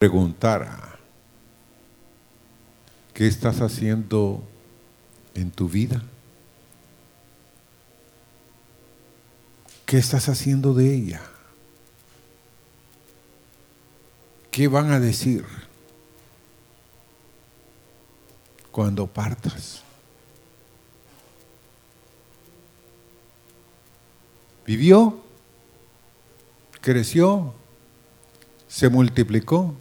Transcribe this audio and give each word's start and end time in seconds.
preguntara, 0.00 0.98
¿qué 3.12 3.26
estás 3.26 3.60
haciendo 3.60 4.42
en 5.34 5.50
tu 5.50 5.68
vida? 5.68 6.02
¿Qué 9.84 9.98
estás 9.98 10.30
haciendo 10.30 10.72
de 10.72 10.94
ella? 10.94 11.20
¿Qué 14.50 14.68
van 14.68 14.90
a 14.90 15.00
decir 15.00 15.44
cuando 18.72 19.06
partas? 19.06 19.82
Vivió, 24.64 25.20
creció, 26.80 27.52
se 28.66 28.88
multiplicó 28.88 29.74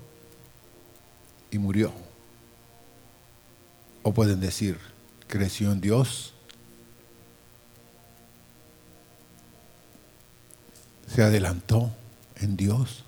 y 1.51 1.57
murió. 1.57 1.91
O 4.03 4.13
pueden 4.13 4.39
decir, 4.39 4.77
creció 5.27 5.71
en 5.71 5.81
Dios, 5.81 6.33
se 11.07 11.23
adelantó 11.23 11.91
en 12.37 12.55
Dios, 12.55 13.03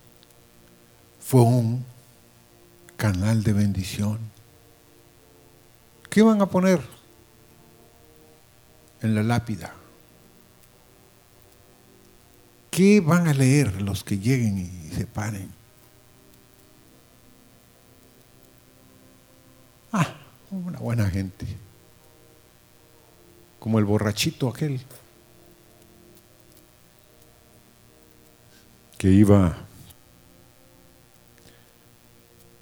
fue 1.19 1.41
un 1.41 1.85
canal 2.97 3.43
de 3.43 3.53
bendición. 3.53 4.19
¿Qué 6.09 6.21
van 6.21 6.41
a 6.41 6.47
poner 6.47 6.81
en 9.01 9.15
la 9.15 9.23
lápida? 9.23 9.73
¿Qué 12.69 13.01
van 13.01 13.27
a 13.27 13.33
leer 13.33 13.81
los 13.81 14.03
que 14.03 14.17
lleguen 14.17 14.57
y 14.57 14.95
se 14.95 15.05
paren? 15.05 15.60
Ah, 19.91 20.13
una 20.51 20.79
buena 20.79 21.09
gente. 21.09 21.45
Como 23.59 23.79
el 23.79 23.85
borrachito 23.85 24.47
aquel 24.47 24.81
que 28.97 29.09
iba 29.09 29.57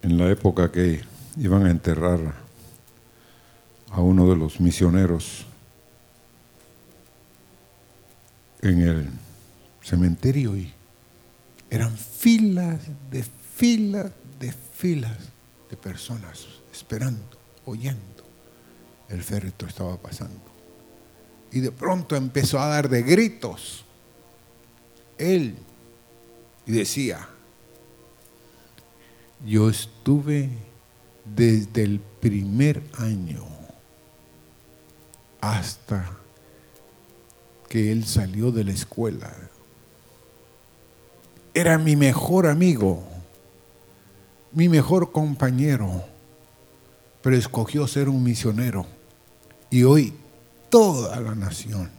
en 0.02 0.17
la 0.17 0.30
época 0.30 0.71
que 0.71 1.03
iban 1.38 1.66
a 1.66 1.71
enterrar 1.71 2.19
a 3.91 4.02
uno 4.02 4.30
de 4.30 4.36
los 4.36 4.59
misioneros 4.59 5.45
en 8.61 8.81
el 8.81 9.09
cementerio 9.81 10.55
y 10.55 10.71
eran 11.69 11.97
filas 11.97 12.80
de 13.11 13.23
filas 13.23 14.11
de 14.39 14.52
filas 14.52 15.17
de 15.70 15.78
personas 15.78 16.48
esperando, 16.72 17.38
oyendo. 17.66 18.23
El 19.08 19.23
féretro 19.23 19.67
estaba 19.67 19.98
pasando. 19.98 20.50
Y 21.52 21.61
de 21.61 21.72
pronto 21.72 22.16
empezó 22.16 22.59
a 22.59 22.67
dar 22.67 22.89
de 22.89 23.02
gritos. 23.02 23.84
Él. 25.17 25.56
Y 26.66 26.72
decía, 26.72 27.28
yo 29.45 29.70
estuve 29.70 30.50
desde 31.26 31.83
el 31.83 32.00
primer 32.00 32.83
año 32.98 33.45
hasta 35.42 36.17
que 37.67 37.92
él 37.92 38.06
salió 38.06 38.52
de 38.52 38.64
la 38.64 38.72
escuela. 38.72 39.31
Era 41.54 41.78
mi 41.78 41.95
mejor 41.95 42.48
amigo, 42.48 43.04
mi 44.52 44.69
mejor 44.69 45.11
compañero 45.11 46.03
pero 47.22 47.36
escogió 47.36 47.88
ser 47.88 48.09
un 48.09 48.23
misionero. 48.23 48.86
Y 49.69 49.83
hoy 49.83 50.14
toda 50.69 51.19
la 51.19 51.36
nación 51.36 51.89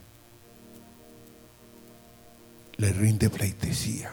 le 2.77 2.91
rinde 2.91 3.29
pleitesía. 3.29 4.11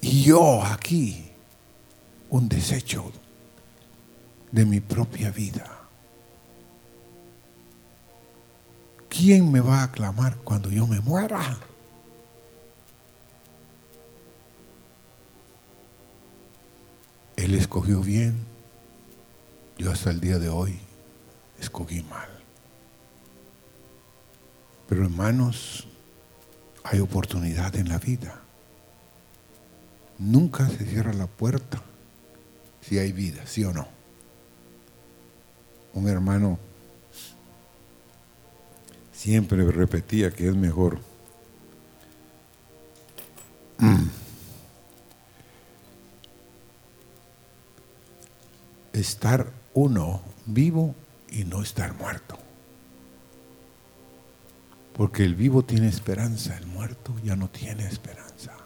Y 0.00 0.22
yo 0.22 0.62
aquí, 0.62 1.30
un 2.30 2.48
desecho 2.48 3.12
de 4.50 4.64
mi 4.64 4.80
propia 4.80 5.30
vida. 5.30 5.70
¿Quién 9.08 9.50
me 9.50 9.60
va 9.60 9.80
a 9.80 9.84
aclamar 9.84 10.36
cuando 10.38 10.70
yo 10.70 10.86
me 10.86 11.00
muera? 11.00 11.58
Él 17.36 17.54
escogió 17.54 18.00
bien 18.00 18.46
yo 19.78 19.90
hasta 19.92 20.10
el 20.10 20.20
día 20.20 20.38
de 20.38 20.48
hoy 20.48 20.78
escogí 21.60 22.02
mal. 22.02 22.28
Pero 24.88 25.04
hermanos, 25.04 25.86
hay 26.82 27.00
oportunidad 27.00 27.74
en 27.76 27.88
la 27.88 27.98
vida. 27.98 28.40
Nunca 30.18 30.68
se 30.68 30.84
cierra 30.86 31.12
la 31.12 31.26
puerta 31.26 31.82
si 32.80 32.98
hay 32.98 33.12
vida, 33.12 33.46
sí 33.46 33.64
o 33.64 33.72
no. 33.72 33.86
Un 35.92 36.08
hermano 36.08 36.58
siempre 39.12 39.62
repetía 39.70 40.30
que 40.30 40.48
es 40.48 40.54
mejor 40.54 41.00
estar 49.00 49.52
uno 49.74 50.22
vivo 50.46 50.94
y 51.30 51.44
no 51.44 51.62
estar 51.62 51.94
muerto. 51.94 52.38
Porque 54.94 55.24
el 55.24 55.34
vivo 55.34 55.62
tiene 55.62 55.88
esperanza, 55.88 56.56
el 56.56 56.66
muerto 56.66 57.14
ya 57.22 57.36
no 57.36 57.48
tiene 57.48 57.86
esperanza. 57.86 58.56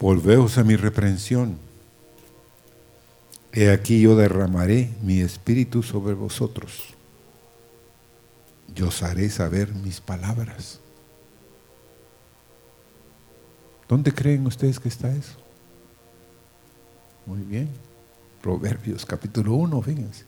Volveos 0.00 0.58
a 0.58 0.64
mi 0.64 0.74
reprensión. 0.76 1.58
He 3.52 3.70
aquí 3.70 4.00
yo 4.00 4.16
derramaré 4.16 4.90
mi 5.00 5.20
espíritu 5.20 5.84
sobre 5.84 6.14
vosotros. 6.14 6.94
Yo 8.74 8.88
os 8.88 9.02
haré 9.04 9.30
saber 9.30 9.72
mis 9.72 10.00
palabras. 10.00 10.80
¿Dónde 13.88 14.12
creen 14.12 14.44
ustedes 14.46 14.80
que 14.80 14.88
está 14.88 15.14
eso? 15.14 15.38
Muy 17.26 17.40
bien. 17.40 17.68
Proverbios 18.42 19.06
capítulo 19.06 19.54
1, 19.54 19.82
fíjense. 19.82 20.24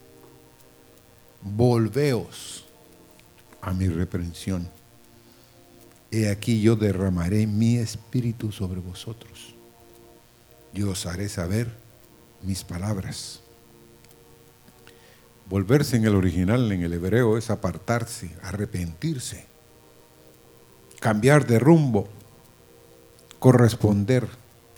Volveos 1.43 2.65
a 3.61 3.75
mi 3.75 3.89
reprensión. 3.89 4.69
He 6.11 6.31
aquí 6.31 6.63
yo 6.63 6.77
derramaré 6.77 7.47
mi 7.47 7.77
espíritu 7.77 8.51
sobre 8.53 8.81
vosotros. 8.81 9.55
Yo 10.73 10.91
os 10.91 11.05
haré 11.05 11.29
saber 11.29 11.71
mis 12.43 12.65
palabras. 12.65 13.41
Volverse 15.49 15.97
en 15.97 16.07
el 16.07 16.15
original, 16.15 16.73
en 16.73 16.83
el 16.83 16.95
hebreo, 16.95 17.37
es 17.37 17.51
apartarse, 17.51 18.31
arrepentirse, 18.43 19.47
cambiar 21.01 21.47
de 21.47 21.59
rumbo, 21.59 22.09
corresponder 23.39 24.27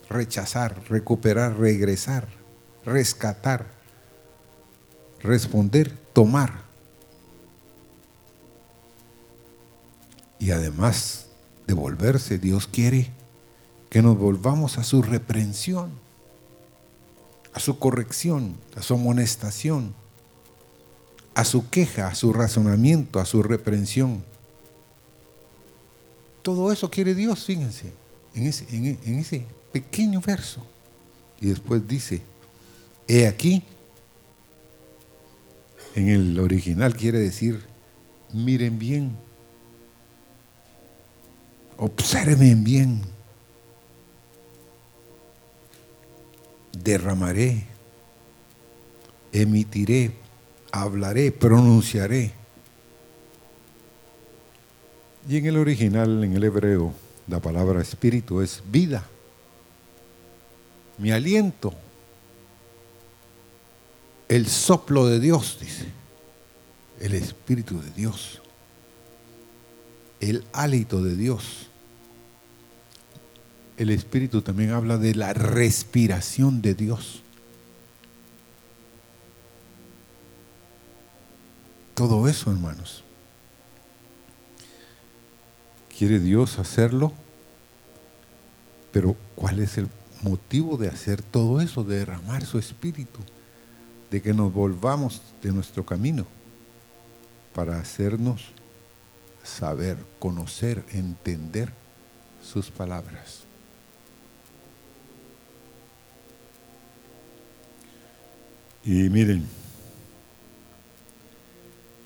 rechazar, 0.08 0.82
recuperar, 0.88 1.58
regresar, 1.58 2.28
rescatar, 2.84 3.66
responder, 5.20 5.96
tomar. 6.12 6.62
Y 10.38 10.50
además 10.52 11.26
de 11.66 11.74
volverse, 11.74 12.38
Dios 12.38 12.66
quiere 12.66 13.10
que 13.91 14.02
nos 14.02 14.16
volvamos 14.19 14.78
a 14.78 14.84
su 14.84 15.02
reprensión, 15.02 15.90
a 17.52 17.61
su 17.61 17.78
corrección, 17.78 18.56
a 18.76 18.82
su 18.82 18.94
amonestación, 18.94 19.94
a 21.34 21.44
su 21.44 21.69
queja, 21.69 22.08
a 22.08 22.14
su 22.14 22.32
razonamiento, 22.32 23.20
a 23.20 23.25
su 23.25 23.43
reprensión. 23.43 24.25
Todo 26.43 26.72
eso 26.72 26.90
quiere 26.90 27.14
Dios, 27.14 27.44
fíjense, 27.44 27.93
en 28.34 28.46
ese, 28.46 28.64
en 28.70 29.19
ese 29.19 29.44
pequeño 29.73 30.20
verso. 30.20 30.65
Y 31.41 31.47
después 31.49 31.87
dice, 31.87 32.23
he 33.06 33.26
aquí, 33.26 33.62
en 35.94 36.09
el 36.09 36.38
original 36.38 36.94
quiere 36.94 37.19
decir, 37.19 37.62
miren 38.32 38.79
bien, 38.79 39.17
observen 41.76 42.65
bien, 42.65 43.03
derramaré, 46.73 47.67
emitiré, 49.32 50.12
hablaré, 50.73 51.31
pronunciaré. 51.32 52.32
Y 55.29 55.37
en 55.37 55.47
el 55.47 55.56
original, 55.56 56.25
en 56.25 56.35
el 56.35 56.44
hebreo, 56.44 56.93
la 57.29 57.41
palabra 57.41 57.82
espíritu 57.82 58.41
es 58.41 58.62
vida 58.71 59.06
mi 60.99 61.12
aliento, 61.12 61.73
el 64.29 64.47
soplo 64.47 65.06
de 65.06 65.21
Dios, 65.21 65.59
dice, 65.61 65.87
el 67.00 67.15
Espíritu 67.15 67.81
de 67.81 67.91
Dios, 67.93 68.43
el 70.21 70.45
hálito 70.53 71.03
de 71.03 71.17
Dios. 71.17 71.69
El 73.77 73.91
Espíritu 73.91 74.43
también 74.43 74.73
habla 74.73 74.99
de 74.99 75.15
la 75.15 75.33
respiración 75.33 76.61
de 76.62 76.75
Dios. 76.75 77.23
Todo 81.95 82.29
eso, 82.29 82.50
hermanos. 82.50 83.05
¿Quiere 85.97 86.19
Dios 86.19 86.59
hacerlo? 86.59 87.12
Pero 88.93 89.17
¿cuál 89.37 89.61
es 89.61 89.79
el 89.79 89.89
motivo 90.23 90.76
de 90.76 90.88
hacer 90.88 91.23
todo 91.23 91.61
eso, 91.61 91.85
de 91.85 91.99
derramar 91.99 92.44
su 92.44 92.59
espíritu, 92.59 93.20
de 94.11 94.23
que 94.23 94.32
nos 94.32 94.53
volvamos 94.53 95.23
de 95.43 95.53
nuestro 95.53 95.85
camino 95.85 96.26
para 97.55 97.79
hacernos 97.79 98.47
saber, 99.43 99.97
conocer, 100.19 100.85
entender 100.91 101.73
sus 102.43 102.70
palabras? 102.70 103.44
Y 108.85 109.09
miren, 109.11 109.47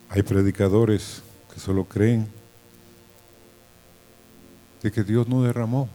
hay 0.08 0.22
predicadores 0.22 1.22
que 1.52 1.60
solo 1.60 1.84
creen 1.84 2.26
de 4.82 4.90
que 4.90 5.04
Dios 5.04 5.28
no 5.28 5.42
derramó 5.42 5.88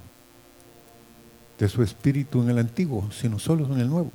de 1.60 1.70
su 1.70 1.82
espíritu 1.84 2.42
en 2.42 2.50
el 2.50 2.60
antiguo, 2.60 3.10
sino 3.12 3.40
solo 3.40 3.66
en 3.66 3.80
el 3.80 3.90
nuevo. 3.90 4.12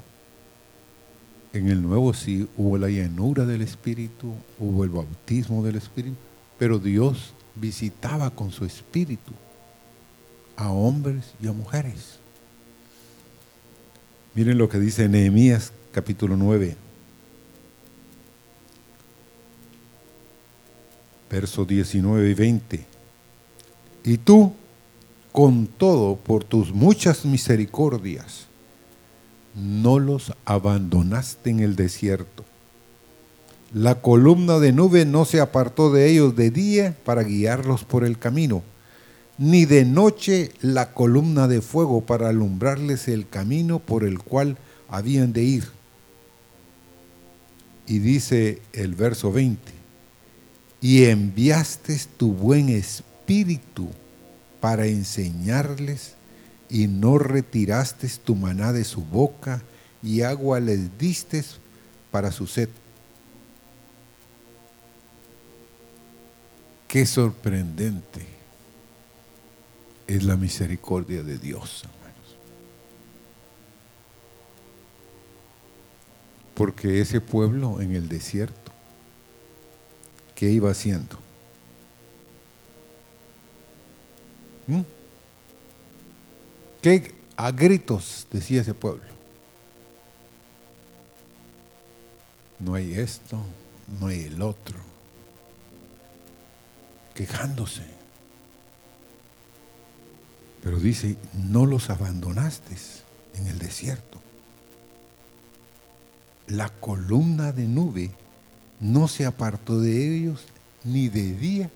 En 1.53 1.69
el 1.69 1.83
nuevo 1.83 2.15
sí 2.15 2.49
hubo 2.57 2.79
la 2.79 2.89
llenura 2.89 3.45
del 3.45 3.63
espíritu, 3.63 4.35
hubo 4.59 4.85
el 4.85 4.91
bautismo 4.91 5.63
del 5.63 5.77
espíritu, 5.77 6.17
pero 6.59 6.79
Dios 6.79 7.35
visitaba 7.55 8.31
con 8.31 8.51
su 8.51 8.65
espíritu 8.65 9.33
a 10.57 10.71
hombres 10.71 11.35
y 11.43 11.49
a 11.49 11.53
mujeres. 11.53 12.19
Miren 14.35 14.57
lo 14.57 14.69
que 14.69 14.79
dice 14.79 15.09
Nehemías 15.09 15.73
capítulo 15.93 16.37
9, 16.37 16.77
versos 21.31 21.67
19 21.67 22.31
y 22.31 22.35
20. 22.35 22.87
Y 24.05 24.19
tú, 24.19 24.55
con 25.33 25.67
todo, 25.67 26.17
por 26.17 26.45
tus 26.45 26.73
muchas 26.73 27.25
misericordias, 27.25 28.47
no 29.55 29.99
los 29.99 30.33
abandonaste 30.45 31.51
en 31.51 31.61
el 31.61 31.75
desierto. 31.75 32.45
La 33.73 34.03
columna 34.03 34.59
de 34.59 34.73
nube 34.73 35.07
no 35.07 35.25
se 35.25 35.41
apartó 35.41 35.91
de 35.91 36.11
ellos 36.11 36.37
de 36.37 36.51
día 36.51 36.95
para 37.05 37.23
guiarlos 37.23 37.85
por 37.85 38.05
el 38.05 38.19
camino, 38.19 38.63
ni 39.39 39.65
de 39.65 39.87
noche 39.87 40.53
la 40.61 40.93
columna 40.93 41.49
de 41.49 41.63
fuego 41.63 42.03
para 42.03 42.29
alumbrarles 42.29 43.09
el 43.09 43.27
camino 43.27 43.79
por 43.79 44.05
el 44.05 44.19
cual 44.19 44.59
habían 44.89 45.33
de 45.33 45.43
ir. 45.43 45.65
Y 47.87 47.99
dice 48.01 48.61
el 48.75 48.95
verso 48.95 49.33
20, 49.33 49.73
y 50.83 51.05
enviaste 51.05 51.99
tu 52.19 52.33
buen 52.33 52.69
espíritu 52.69 53.89
para 54.63 54.87
enseñarles 54.87 56.15
y 56.71 56.87
no 56.87 57.19
retiraste 57.19 58.09
tu 58.25 58.37
maná 58.37 58.73
de 58.73 58.85
su 58.85 59.03
boca 59.03 59.61
y 60.05 60.23
agua 60.23 60.61
les 60.61 60.97
diste 60.97 61.43
para 62.13 62.31
su 62.31 62.47
sed. 62.47 62.69
Qué 66.87 67.05
sorprendente 67.07 68.25
es 70.07 70.23
la 70.23 70.37
misericordia 70.37 71.25
de 71.25 71.39
Dios, 71.39 71.83
hermanos. 71.83 72.37
Porque 76.55 77.01
ese 77.01 77.21
pueblo 77.21 77.81
en 77.81 77.97
el 77.97 78.09
desierto, 78.09 78.71
¿qué 80.37 80.51
iba 80.51 80.71
haciendo? 80.71 81.19
¿Mm? 84.73 84.85
¿Qué 86.81 87.15
a 87.37 87.51
gritos 87.51 88.27
decía 88.31 88.63
ese 88.63 88.73
pueblo? 88.73 89.05
No 92.59 92.75
hay 92.75 92.95
esto, 92.95 93.39
no 94.01 94.07
hay 94.07 94.25
el 94.25 94.41
otro. 94.41 94.79
Quejándose. 97.15 97.83
Pero 100.63 100.79
dice, 100.79 101.17
no 101.35 101.67
los 101.67 101.91
abandonaste 101.91 102.77
en 103.35 103.49
el 103.49 103.59
desierto. 103.59 104.21
La 106.47 106.69
columna 106.69 107.53
de 107.53 107.67
nube 107.67 108.11
no 108.81 109.09
se 109.09 109.27
apartó 109.27 109.81
de 109.81 110.17
ellos 110.17 110.45
ni 110.85 111.09
de 111.09 111.35
día 111.35 111.71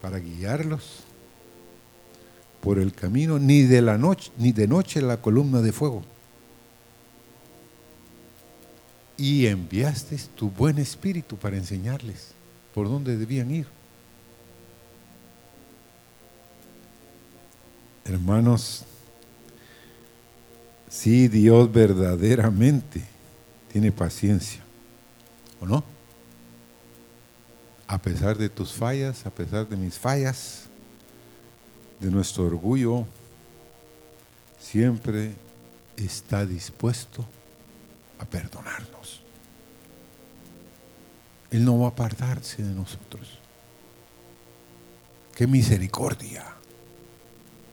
para 0.00 0.18
guiarlos 0.18 1.04
por 2.64 2.78
el 2.78 2.94
camino, 2.94 3.38
ni 3.38 3.64
de 3.64 3.82
la 3.82 3.98
noche, 3.98 4.32
ni 4.38 4.50
de 4.50 4.66
noche 4.66 5.02
la 5.02 5.18
columna 5.18 5.60
de 5.60 5.70
fuego. 5.70 6.02
Y 9.18 9.44
enviaste 9.44 10.16
tu 10.34 10.48
buen 10.48 10.78
espíritu 10.78 11.36
para 11.36 11.58
enseñarles 11.58 12.28
por 12.72 12.88
dónde 12.88 13.18
debían 13.18 13.50
ir. 13.50 13.66
Hermanos, 18.06 18.84
si 20.88 21.28
Dios 21.28 21.70
verdaderamente 21.70 23.04
tiene 23.70 23.92
paciencia, 23.92 24.62
¿o 25.60 25.66
no? 25.66 25.84
A 27.86 27.98
pesar 27.98 28.38
de 28.38 28.48
tus 28.48 28.72
fallas, 28.72 29.26
a 29.26 29.30
pesar 29.30 29.68
de 29.68 29.76
mis 29.76 29.98
fallas, 29.98 30.64
de 32.00 32.10
nuestro 32.10 32.44
orgullo, 32.44 33.06
siempre 34.58 35.34
está 35.96 36.44
dispuesto 36.44 37.24
a 38.18 38.24
perdonarnos. 38.24 39.20
Él 41.50 41.64
no 41.64 41.78
va 41.78 41.86
a 41.86 41.90
apartarse 41.90 42.62
de 42.62 42.74
nosotros. 42.74 43.38
Qué 45.34 45.46
misericordia. 45.46 46.44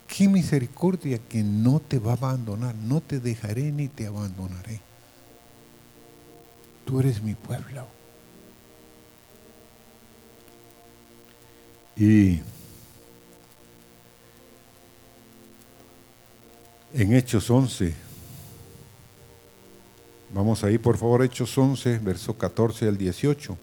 Qué 0.08 0.28
misericordia 0.28 1.18
que 1.18 1.42
no 1.44 1.80
te 1.80 2.00
va 2.00 2.12
a 2.12 2.16
abandonar. 2.16 2.76
No 2.76 3.02
te 3.02 3.20
dejaré 3.20 3.72
ni 3.72 3.88
te 3.88 4.08
abandonaré. 4.08 4.82
Tú 6.86 7.00
eres 7.00 7.22
mi 7.22 7.36
pueblo. 7.36 7.88
Y 11.96 12.42
en 16.94 17.14
Hechos 17.16 17.50
11. 17.50 17.94
Vamos 20.34 20.64
ahí, 20.64 20.78
por 20.78 20.98
favor, 20.98 21.24
Hechos 21.24 21.58
11, 21.58 22.00
verso 22.00 22.38
14 22.38 22.88
al 22.88 22.98
18. 22.98 23.58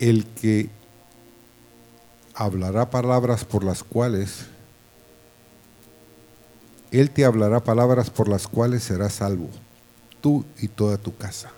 El 0.00 0.26
que 0.26 0.68
hablará 2.34 2.90
palabras 2.90 3.44
por 3.44 3.64
las 3.64 3.82
cuales, 3.82 4.46
Él 6.90 7.10
te 7.10 7.24
hablará 7.24 7.60
palabras 7.60 8.10
por 8.10 8.28
las 8.28 8.46
cuales 8.46 8.82
serás 8.82 9.14
salvo 9.14 9.48
tú 10.24 10.42
y 10.58 10.68
toda 10.68 10.96
tu 10.96 11.14
casa. 11.14 11.52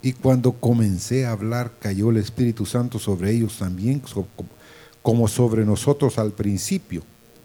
Y 0.00 0.12
cuando 0.12 0.52
comencé 0.52 1.26
a 1.26 1.32
hablar, 1.32 1.72
cayó 1.80 2.10
el 2.10 2.18
Espíritu 2.18 2.64
Santo 2.64 3.00
sobre 3.00 3.32
ellos 3.32 3.58
también, 3.58 4.00
como 5.02 5.26
sobre 5.26 5.64
nosotros 5.64 6.18
al 6.18 6.30
principio. 6.30 7.02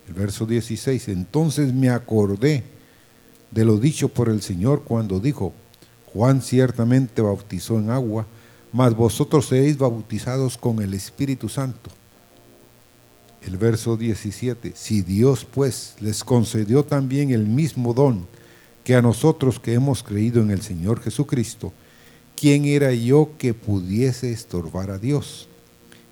El 0.07 0.13
verso 0.13 0.45
16, 0.45 1.07
entonces 1.07 1.73
me 1.73 1.89
acordé 1.89 2.63
de 3.49 3.65
lo 3.65 3.79
dicho 3.79 4.07
por 4.07 4.29
el 4.29 4.43
Señor 4.43 4.83
cuando 4.83 5.19
dijo, 5.19 5.51
Juan 6.13 6.43
ciertamente 6.43 7.23
bautizó 7.23 7.79
en 7.79 7.89
agua, 7.89 8.27
mas 8.71 8.95
vosotros 8.95 9.47
seréis 9.47 9.79
bautizados 9.79 10.59
con 10.59 10.79
el 10.79 10.93
Espíritu 10.93 11.49
Santo. 11.49 11.89
El 13.41 13.57
verso 13.57 13.97
17, 13.97 14.73
si 14.75 15.01
Dios 15.01 15.43
pues 15.43 15.95
les 16.01 16.23
concedió 16.23 16.85
también 16.85 17.31
el 17.31 17.47
mismo 17.47 17.95
don, 17.95 18.27
que 18.83 18.95
a 18.95 19.01
nosotros 19.01 19.59
que 19.59 19.73
hemos 19.73 20.03
creído 20.03 20.41
en 20.41 20.51
el 20.51 20.61
Señor 20.61 21.01
Jesucristo, 21.01 21.73
¿quién 22.35 22.65
era 22.65 22.93
yo 22.93 23.31
que 23.37 23.53
pudiese 23.53 24.31
estorbar 24.31 24.91
a 24.91 24.97
Dios? 24.97 25.47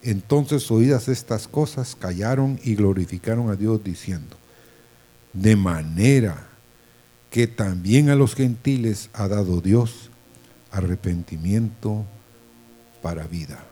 Entonces 0.01 0.71
oídas 0.71 1.07
estas 1.07 1.47
cosas, 1.47 1.95
callaron 1.95 2.59
y 2.63 2.75
glorificaron 2.75 3.49
a 3.49 3.55
Dios 3.55 3.83
diciendo, 3.83 4.37
de 5.33 5.55
manera 5.55 6.47
que 7.29 7.47
también 7.47 8.09
a 8.09 8.15
los 8.15 8.35
gentiles 8.35 9.09
ha 9.13 9.27
dado 9.27 9.61
Dios 9.61 10.09
arrepentimiento 10.71 12.05
para 13.01 13.27
vida. 13.27 13.63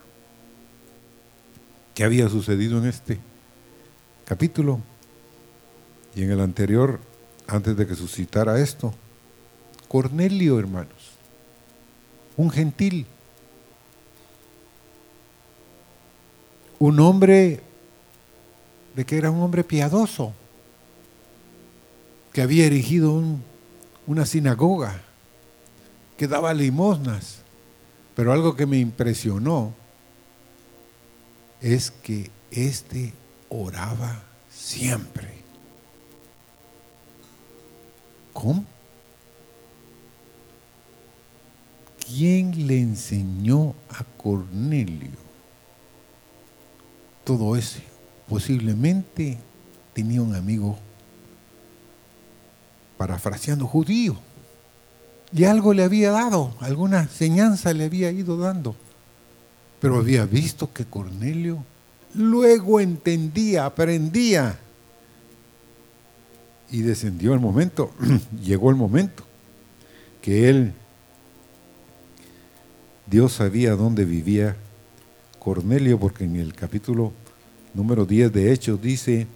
¿Qué 1.96 2.04
había 2.04 2.30
sucedido 2.30 2.78
en 2.78 2.88
este 2.88 3.20
capítulo? 4.26 4.80
Y 6.16 6.24
en 6.24 6.32
el 6.32 6.40
anterior, 6.40 7.00
antes 7.50 7.76
de 7.76 7.88
que 7.88 7.96
suscitara 7.96 8.60
esto, 8.60 8.94
Cornelio, 9.88 10.60
hermanos, 10.60 11.18
un 12.38 12.50
gentil, 12.50 13.06
un 16.78 17.00
hombre 17.00 17.62
de 18.96 19.06
que 19.06 19.18
era 19.18 19.32
un 19.32 19.42
hombre 19.42 19.64
piadoso, 19.64 20.34
que 22.32 22.42
había 22.42 22.66
erigido 22.66 23.22
una 24.06 24.26
sinagoga, 24.26 25.02
que 26.18 26.28
daba 26.28 26.54
limosnas. 26.54 27.40
Pero 28.16 28.34
algo 28.34 28.56
que 28.56 28.66
me 28.66 28.78
impresionó 28.78 29.74
es 31.62 31.92
que 31.92 32.30
éste 32.52 33.14
oraba 33.50 34.24
siempre. 34.52 35.39
¿Quién 42.06 42.68
le 42.68 42.80
enseñó 42.80 43.76
a 43.90 44.04
Cornelio 44.18 45.12
todo 47.24 47.56
eso? 47.56 47.80
Posiblemente 48.28 49.38
tenía 49.94 50.22
un 50.22 50.36
amigo 50.36 50.78
parafraseando 52.98 53.68
judío 53.68 54.18
y 55.32 55.44
algo 55.44 55.74
le 55.74 55.84
había 55.84 56.12
dado, 56.12 56.54
alguna 56.60 57.02
enseñanza 57.02 57.74
le 57.74 57.86
había 57.86 58.12
ido 58.12 58.38
dando. 58.38 58.76
Pero 59.80 59.98
había 59.98 60.26
visto 60.26 60.74
que 60.74 60.86
Cornelio 60.86 61.64
luego 62.16 62.80
entendía, 62.80 63.66
aprendía. 63.66 64.60
Y 66.72 66.82
descendió 66.82 67.34
el 67.34 67.40
momento, 67.40 67.92
llegó 68.44 68.70
el 68.70 68.76
momento 68.76 69.24
que 70.22 70.50
él, 70.50 70.74
Dios 73.08 73.34
sabía 73.34 73.76
dónde 73.76 74.06
vivía 74.06 74.56
Cornelio, 75.40 76.00
porque 76.00 76.26
en 76.26 76.36
el 76.36 76.54
capítulo 76.54 77.14
número 77.74 78.06
10 78.06 78.32
de 78.32 78.52
Hechos 78.52 78.82
dice, 78.82 79.28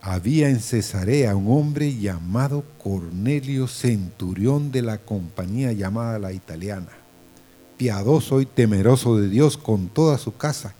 había 0.00 0.48
en 0.48 0.60
Cesarea 0.60 1.34
un 1.34 1.50
hombre 1.50 1.96
llamado 1.96 2.62
Cornelio 2.78 3.66
Centurión 3.66 4.70
de 4.70 4.82
la 4.82 4.98
compañía 4.98 5.72
llamada 5.72 6.20
la 6.20 6.32
italiana, 6.32 6.92
piadoso 7.76 8.40
y 8.40 8.46
temeroso 8.46 9.16
de 9.18 9.28
Dios 9.28 9.56
con 9.56 9.88
toda 9.88 10.18
su 10.18 10.36
casa, 10.36 10.74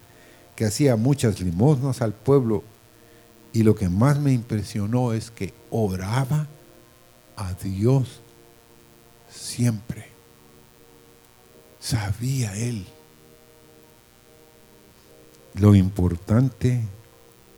que 0.55 0.65
hacía 0.65 0.95
muchas 0.95 1.41
limosnas 1.41 2.03
al 2.03 2.13
pueblo. 2.13 2.63
Y 3.57 3.63
lo 3.63 3.75
que 3.75 3.89
más 3.89 4.21
me 4.21 4.35
impresionó 4.35 5.15
es 5.15 5.31
que 5.31 5.55
oraba 5.71 6.47
a 7.37 7.55
Dios 7.55 8.21
siempre. 9.31 10.09
Sabía 11.81 12.55
él 12.55 12.87
lo 15.55 15.75
importante 15.75 16.83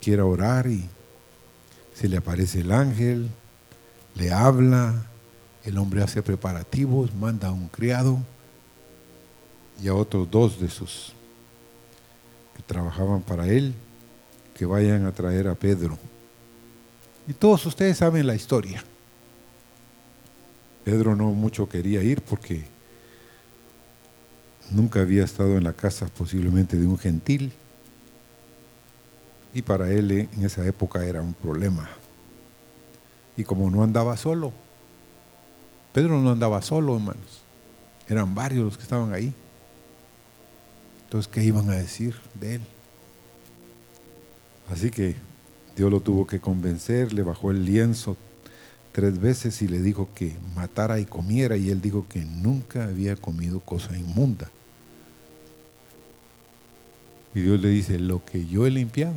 que 0.01 0.13
era 0.13 0.25
orar 0.25 0.69
y 0.69 0.89
se 1.95 2.09
le 2.09 2.19
aparece 2.19 2.61
el 2.61 2.71
ángel, 2.71 3.29
le 4.15 4.31
habla, 4.31 5.05
el 5.65 5.79
hombre 5.79 6.05
hace 6.05 6.23
preparativos, 6.23 7.13
manda 7.13 7.49
a 7.49 7.53
un 7.53 7.67
criado 7.67 8.21
y 9.83 9.89
a 9.89 9.97
otros 9.97 10.31
dos 10.31 10.61
de 10.61 10.71
sus 10.71 11.13
que 12.57 12.63
trabajaban 12.63 13.21
para 13.21 13.49
él 13.49 13.75
que 14.59 14.67
vayan 14.67 15.07
a 15.07 15.13
traer 15.13 15.47
a 15.47 15.55
Pedro. 15.55 15.97
Y 17.29 17.33
todos 17.33 17.65
ustedes 17.65 17.97
saben 17.97 18.27
la 18.27 18.35
historia. 18.35 18.83
Pedro 20.85 21.15
no 21.15 21.27
mucho 21.27 21.69
quería 21.69 22.03
ir 22.03 22.23
porque 22.23 22.65
nunca 24.71 25.01
había 25.01 25.23
estado 25.23 25.57
en 25.57 25.63
la 25.63 25.75
casa 25.75 26.07
posiblemente 26.09 26.77
de 26.77 26.87
un 26.89 26.99
gentil 26.99 27.53
y 29.55 29.63
para 29.63 29.93
él 29.93 30.11
en 30.11 30.45
esa 30.45 30.67
época 30.67 31.05
era 31.05 31.23
un 31.23 31.35
problema. 31.35 31.89
Y 33.37 33.45
como 33.45 33.71
no 33.71 33.85
andaba 33.85 34.17
solo, 34.17 34.53
Pedro 35.93 36.21
no 36.21 36.33
andaba 36.33 36.61
solo, 36.63 36.97
hermanos, 36.97 37.43
eran 38.09 38.35
varios 38.35 38.65
los 38.65 38.77
que 38.77 38.83
estaban 38.83 39.13
ahí. 39.13 39.33
Entonces, 41.05 41.31
¿qué 41.33 41.45
iban 41.45 41.71
a 41.71 41.75
decir 41.75 42.17
de 42.35 42.57
él? 42.57 42.63
Así 44.71 44.91
que 44.91 45.15
Dios 45.77 45.91
lo 45.91 46.01
tuvo 46.01 46.27
que 46.27 46.41
convencer, 46.41 47.13
le 47.13 47.23
bajó 47.23 47.51
el 47.51 47.65
lienzo 47.65 48.17
tres 48.93 49.19
veces 49.21 49.63
y 49.63 49.69
le 49.69 49.81
dijo 49.81 50.09
que 50.15 50.35
matara 50.55 50.99
y 50.99 51.05
comiera 51.05 51.57
y 51.57 51.71
él 51.71 51.81
dijo 51.81 52.07
que 52.09 52.25
nunca 52.25 52.85
había 52.85 53.17
comido 53.17 53.61
cosa 53.61 53.97
inmunda. 53.97 54.51
Y 57.35 57.41
Dios 57.41 57.61
le 57.61 57.69
dice, 57.69 57.99
lo 57.99 58.25
que 58.25 58.47
yo 58.47 58.67
he 58.67 58.71
limpiado, 58.71 59.15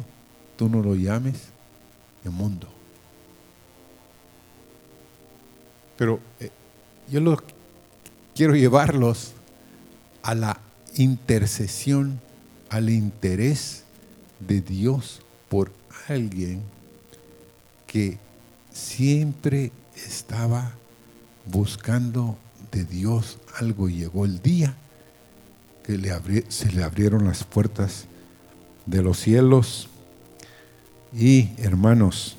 tú 0.55 0.69
no 0.69 0.83
lo 0.83 0.95
llames 0.95 1.47
inmundo. 2.23 2.67
Pero 5.97 6.19
eh, 6.39 6.51
yo 7.09 7.19
los 7.19 7.39
quiero 8.35 8.55
llevarlos 8.55 9.33
a 10.21 10.35
la 10.35 10.59
intercesión, 10.95 12.19
al 12.69 12.89
interés 12.89 13.83
de 14.39 14.61
Dios 14.61 15.20
por 15.51 15.69
alguien 16.07 16.61
que 17.85 18.17
siempre 18.71 19.73
estaba 19.97 20.71
buscando 21.45 22.37
de 22.71 22.85
Dios 22.85 23.37
algo. 23.59 23.89
Y 23.89 23.97
llegó 23.97 24.23
el 24.23 24.41
día 24.41 24.73
que 25.83 26.45
se 26.47 26.71
le 26.71 26.83
abrieron 26.83 27.25
las 27.25 27.43
puertas 27.43 28.05
de 28.85 29.01
los 29.01 29.19
cielos. 29.19 29.89
Y 31.11 31.49
hermanos, 31.57 32.37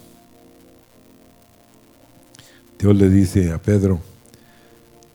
Dios 2.79 2.97
le 2.97 3.11
dice 3.11 3.53
a 3.53 3.61
Pedro, 3.61 4.01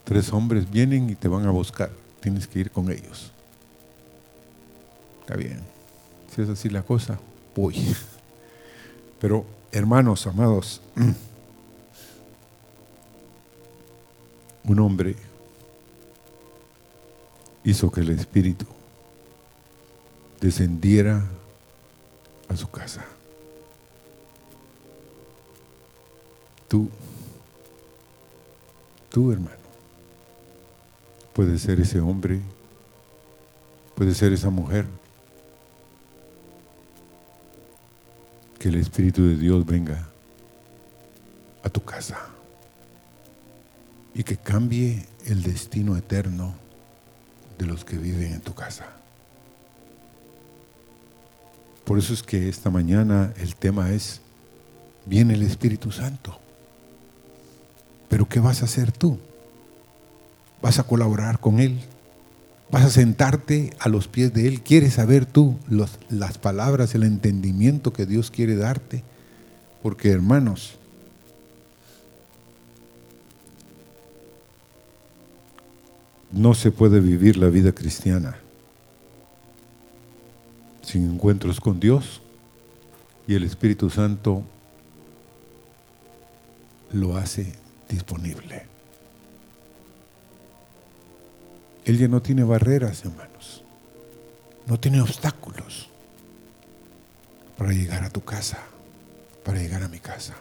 tres 0.04 0.32
hombres 0.32 0.70
vienen 0.70 1.10
y 1.10 1.16
te 1.16 1.27
van 1.27 1.48
a 1.48 1.51
buscar, 1.51 1.89
tienes 2.20 2.46
que 2.46 2.60
ir 2.60 2.70
con 2.70 2.92
ellos. 2.92 3.32
Está 5.22 5.36
bien, 5.36 5.62
si 6.36 6.44
es 6.44 6.50
así 6.50 6.70
la 6.70 6.84
cosa, 6.84 7.20
voy. 7.58 7.76
Pero 9.20 9.46
hermanos, 9.72 10.28
amados, 10.28 10.80
un 14.64 14.80
hombre 14.80 15.16
hizo 17.64 17.92
que 17.92 18.02
el 18.02 18.12
Espíritu 18.12 18.68
descendiera 20.40 21.26
a 22.48 22.56
su 22.56 22.70
casa. 22.70 23.04
Tú, 26.68 26.90
tú 29.10 29.32
hermano, 29.32 29.58
puede 31.34 31.58
ser 31.58 31.80
ese 31.80 32.00
hombre, 32.00 32.40
puede 33.96 34.14
ser 34.14 34.32
esa 34.32 34.52
mujer. 34.52 34.86
Que 38.60 38.70
el 38.70 38.76
Espíritu 38.76 39.24
de 39.24 39.36
Dios 39.36 39.66
venga 39.66 40.08
a 41.64 41.70
tu 41.70 41.84
casa 41.84 42.18
y 44.14 44.24
que 44.24 44.38
cambie 44.38 45.06
el 45.26 45.44
destino 45.44 45.96
eterno 45.96 46.56
de 47.58 47.66
los 47.66 47.86
que 47.86 47.98
viven 47.98 48.34
en 48.34 48.42
tu 48.42 48.54
casa. 48.54 48.88
Por 51.86 52.00
eso 52.00 52.14
es 52.14 52.24
que 52.24 52.50
esta 52.50 52.70
mañana 52.70 53.32
el 53.38 53.56
tema 53.56 53.92
es, 53.92 54.22
viene 55.06 55.36
el 55.36 55.44
Espíritu 55.44 55.92
Santo. 55.92 56.40
Pero 58.10 58.28
¿qué 58.28 58.40
vas 58.40 58.62
a 58.62 58.66
hacer 58.66 58.92
tú? 58.92 59.20
¿Vas 60.62 60.80
a 60.80 60.84
colaborar 60.84 61.40
con 61.40 61.60
Él? 61.60 61.80
Vas 62.70 62.84
a 62.84 62.90
sentarte 62.90 63.74
a 63.80 63.88
los 63.88 64.08
pies 64.08 64.34
de 64.34 64.48
Él. 64.48 64.62
¿Quieres 64.62 64.96
saber 64.96 65.26
tú 65.26 65.58
las 65.70 66.38
palabras, 66.38 66.96
el 66.96 67.04
entendimiento 67.04 67.94
que 67.94 68.06
Dios 68.06 68.30
quiere 68.30 68.56
darte? 68.56 69.04
Porque 69.82 70.10
hermanos, 70.10 70.78
no 76.32 76.54
se 76.54 76.72
puede 76.72 77.00
vivir 77.00 77.38
la 77.38 77.48
vida 77.48 77.72
cristiana 77.72 78.38
sin 80.82 81.10
encuentros 81.10 81.60
con 81.60 81.80
Dios 81.80 82.22
y 83.28 83.36
el 83.36 83.44
Espíritu 83.44 83.90
Santo 83.90 84.44
lo 86.94 87.18
hace 87.18 87.54
disponible. 87.90 88.77
Él 91.88 91.98
ya 91.98 92.10
no 92.10 92.22
tiene 92.22 92.44
barreras, 92.44 93.06
hermanos. 93.06 93.63
No 94.65 94.77
tiene 94.77 95.00
obstáculos 95.00 95.88
para 97.58 97.72
llegar 97.72 98.03
a 98.03 98.10
tu 98.10 98.25
casa, 98.25 98.60
para 99.46 99.58
llegar 99.58 99.82
a 99.82 99.88
mi 99.88 100.00
casa. 100.00 100.36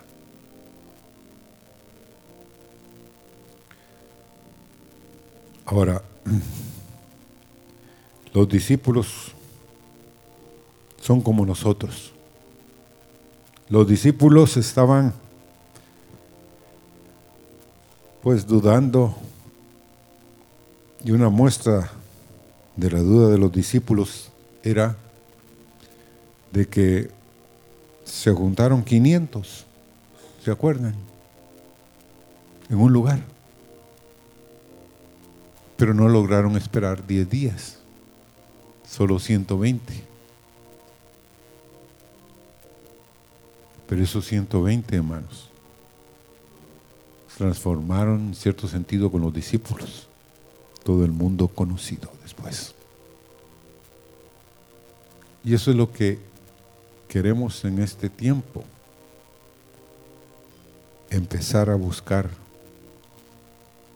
Ahora, 5.66 6.02
los 8.34 8.48
discípulos 8.48 9.30
son 11.00 11.20
como 11.20 11.46
nosotros. 11.46 12.12
Los 13.68 13.86
discípulos 13.86 14.56
estaban 14.56 15.14
pues 18.20 18.44
dudando 18.44 19.14
y 21.06 21.10
una 21.12 21.30
muestra 21.30 21.90
de 22.76 22.90
la 22.90 22.98
duda 22.98 23.30
de 23.30 23.38
los 23.38 23.50
discípulos 23.50 24.30
era 24.62 24.98
de 26.52 26.68
que 26.68 27.10
se 28.04 28.30
juntaron 28.32 28.84
500, 28.84 29.64
¿se 30.44 30.50
acuerdan? 30.50 30.94
En 32.68 32.76
un 32.76 32.92
lugar 32.92 33.20
pero 35.76 35.92
no 35.92 36.08
lograron 36.08 36.56
esperar 36.56 37.06
10 37.06 37.28
días, 37.28 37.78
solo 38.88 39.18
120. 39.18 40.02
Pero 43.86 44.02
esos 44.02 44.26
120, 44.26 44.96
hermanos, 44.96 45.50
transformaron 47.36 48.28
en 48.28 48.34
cierto 48.34 48.66
sentido 48.66 49.12
con 49.12 49.20
los 49.20 49.32
discípulos, 49.32 50.05
todo 50.87 51.05
el 51.05 51.11
mundo 51.11 51.49
conocido 51.49 52.12
después. 52.23 52.73
Y 55.43 55.52
eso 55.52 55.73
es 55.73 55.76
lo 55.76 55.93
que 55.93 56.21
queremos 57.09 57.64
en 57.64 57.81
este 57.83 58.09
tiempo, 58.09 58.62
empezar 61.11 61.71
a 61.71 61.75
buscar 61.75 62.31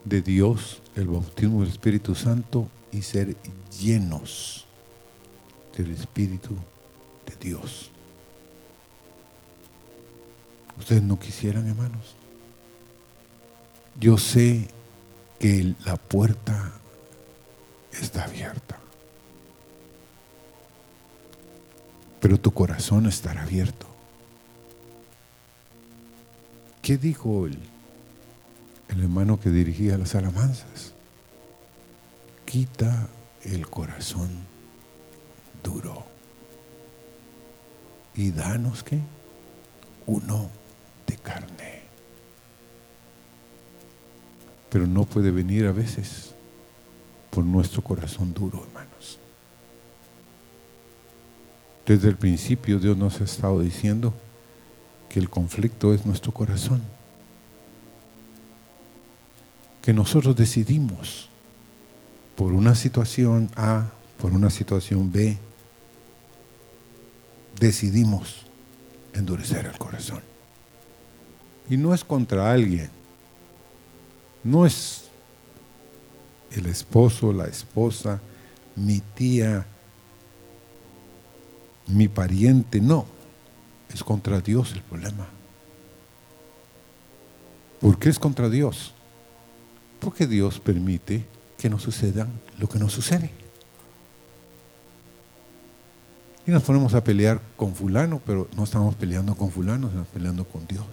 de 0.04 0.20
Dios 0.20 0.82
el 0.96 1.06
bautismo 1.06 1.60
del 1.60 1.70
Espíritu 1.70 2.16
Santo 2.16 2.66
y 2.90 3.02
ser 3.02 3.36
llenos 3.80 4.66
del 5.76 5.92
Espíritu 5.92 6.56
de 7.24 7.36
Dios. 7.36 7.88
Ustedes 10.76 11.04
no 11.04 11.20
quisieran, 11.20 11.68
hermanos. 11.68 12.16
Yo 14.00 14.18
sé 14.18 14.66
que 15.38 15.76
la 15.84 15.94
puerta 15.94 16.79
está 17.92 18.24
abierta. 18.24 18.78
Pero 22.20 22.38
tu 22.38 22.52
corazón 22.52 23.06
estará 23.06 23.42
abierto. 23.42 23.86
¿Qué 26.82 26.96
dijo 26.96 27.46
él? 27.46 27.58
el 28.90 29.02
hermano 29.02 29.38
que 29.38 29.50
dirigía 29.50 29.96
las 29.98 30.14
alabanzas. 30.14 30.92
Quita 32.44 33.08
el 33.44 33.68
corazón 33.68 34.28
duro 35.62 36.04
y 38.14 38.30
danos 38.32 38.82
que 38.82 38.98
uno 40.06 40.50
de 41.06 41.16
carne. 41.16 41.82
Pero 44.68 44.86
no 44.86 45.04
puede 45.04 45.30
venir 45.30 45.66
a 45.66 45.72
veces 45.72 46.34
por 47.30 47.44
nuestro 47.44 47.82
corazón 47.82 48.34
duro, 48.34 48.64
hermanos. 48.64 49.18
Desde 51.86 52.08
el 52.08 52.16
principio 52.16 52.78
Dios 52.78 52.96
nos 52.96 53.20
ha 53.20 53.24
estado 53.24 53.60
diciendo 53.60 54.12
que 55.08 55.18
el 55.18 55.28
conflicto 55.28 55.92
es 55.94 56.06
nuestro 56.06 56.32
corazón 56.32 56.82
que 59.82 59.92
nosotros 59.92 60.36
decidimos 60.36 61.28
por 62.36 62.52
una 62.52 62.74
situación 62.74 63.50
A, 63.56 63.90
por 64.18 64.32
una 64.32 64.50
situación 64.50 65.10
B, 65.10 65.38
decidimos 67.58 68.46
endurecer 69.12 69.66
el 69.66 69.78
corazón. 69.78 70.20
Y 71.68 71.76
no 71.76 71.94
es 71.94 72.04
contra 72.04 72.52
alguien, 72.52 72.90
no 74.42 74.66
es 74.66 75.09
el 76.52 76.66
esposo, 76.66 77.32
la 77.32 77.46
esposa, 77.46 78.20
mi 78.76 79.00
tía, 79.00 79.66
mi 81.86 82.08
pariente, 82.08 82.80
no, 82.80 83.06
es 83.92 84.02
contra 84.02 84.40
Dios 84.40 84.72
el 84.72 84.82
problema. 84.82 85.26
¿Por 87.80 87.98
qué 87.98 88.08
es 88.08 88.18
contra 88.18 88.48
Dios? 88.48 88.92
Porque 90.00 90.26
Dios 90.26 90.60
permite 90.60 91.26
que 91.58 91.70
nos 91.70 91.82
suceda 91.82 92.28
lo 92.58 92.68
que 92.68 92.78
nos 92.78 92.92
sucede. 92.92 93.30
Y 96.46 96.50
nos 96.50 96.62
ponemos 96.62 96.94
a 96.94 97.04
pelear 97.04 97.40
con 97.56 97.74
fulano, 97.74 98.20
pero 98.24 98.48
no 98.56 98.64
estamos 98.64 98.94
peleando 98.94 99.34
con 99.34 99.50
fulano, 99.50 99.88
estamos 99.88 100.08
peleando 100.08 100.44
con 100.44 100.66
Dios. 100.66 100.86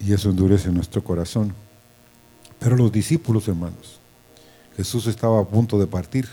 Y 0.00 0.12
eso 0.12 0.30
endurece 0.30 0.70
nuestro 0.70 1.02
corazón. 1.02 1.54
Pero 2.58 2.76
los 2.76 2.90
discípulos, 2.90 3.48
hermanos, 3.48 4.00
Jesús 4.76 5.06
estaba 5.06 5.40
a 5.40 5.44
punto 5.44 5.78
de 5.78 5.86
partir. 5.86 6.28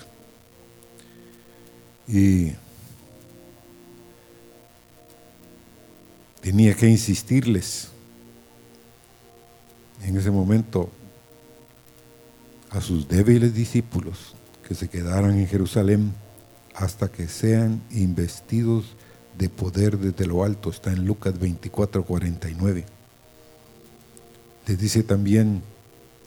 Y 2.07 2.51
tenía 6.41 6.75
que 6.75 6.87
insistirles 6.87 7.87
en 10.03 10.17
ese 10.17 10.29
momento 10.29 10.89
a 12.69 12.81
sus 12.81 13.07
débiles 13.07 13.53
discípulos 13.53 14.35
que 14.67 14.75
se 14.75 14.89
quedaran 14.89 15.37
en 15.37 15.47
Jerusalén 15.47 16.13
hasta 16.75 17.07
que 17.07 17.27
sean 17.27 17.81
investidos 17.91 18.95
de 19.37 19.47
poder 19.47 19.97
desde 19.97 20.25
lo 20.25 20.43
alto. 20.43 20.69
Está 20.69 20.91
en 20.91 21.05
Lucas 21.05 21.39
24, 21.39 22.03
49. 22.03 22.85
Les 24.67 24.77
dice 24.77 25.03
también 25.03 25.61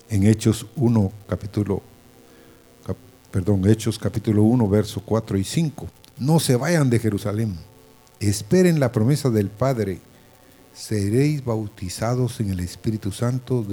en 0.09 0.27
Hechos 0.27 0.67
1, 0.77 1.13
capítulo, 1.29 1.83
perdón, 3.31 3.69
Hechos 3.69 3.99
capítulo 3.99 4.43
1, 4.43 4.69
verso 4.69 5.03
4 5.05 5.39
y 5.39 5.45
5. 5.45 5.87
No 6.19 6.41
se 6.41 6.57
vayan 6.57 6.89
de 6.91 6.99
Jerusalén, 6.99 7.57
esperen 8.21 8.81
la 8.81 8.93
promesa 8.93 9.31
del 9.31 9.49
Padre 9.51 10.01
seréis 10.77 11.43
bautizados 11.43 12.39
en 12.41 12.51
el 12.51 12.61
Espíritu 12.61 13.11
Santo 13.11 13.65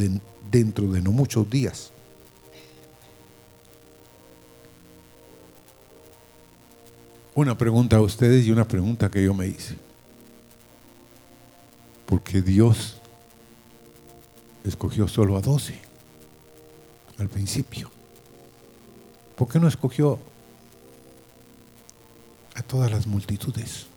dentro 0.50 0.88
de 0.88 1.02
no 1.02 1.12
muchos 1.12 1.50
días. 1.50 1.92
Una 7.36 7.58
pregunta 7.58 7.98
a 7.98 8.02
ustedes 8.02 8.46
y 8.46 8.52
una 8.52 8.66
pregunta 8.68 9.12
que 9.12 9.22
yo 9.22 9.34
me 9.34 9.48
hice. 9.48 9.76
Porque 12.06 12.42
Dios 12.42 13.02
escogió 14.64 15.08
solo 15.08 15.36
a 15.36 15.42
doce 15.42 15.83
al 17.20 17.30
principio. 17.30 17.90
¿Por 19.36 19.48
qué 19.48 19.60
no 19.60 19.68
escogió 19.68 20.20
a 22.56 22.62
todas 22.62 22.92
las 22.92 23.08
multitudes? 23.08 23.88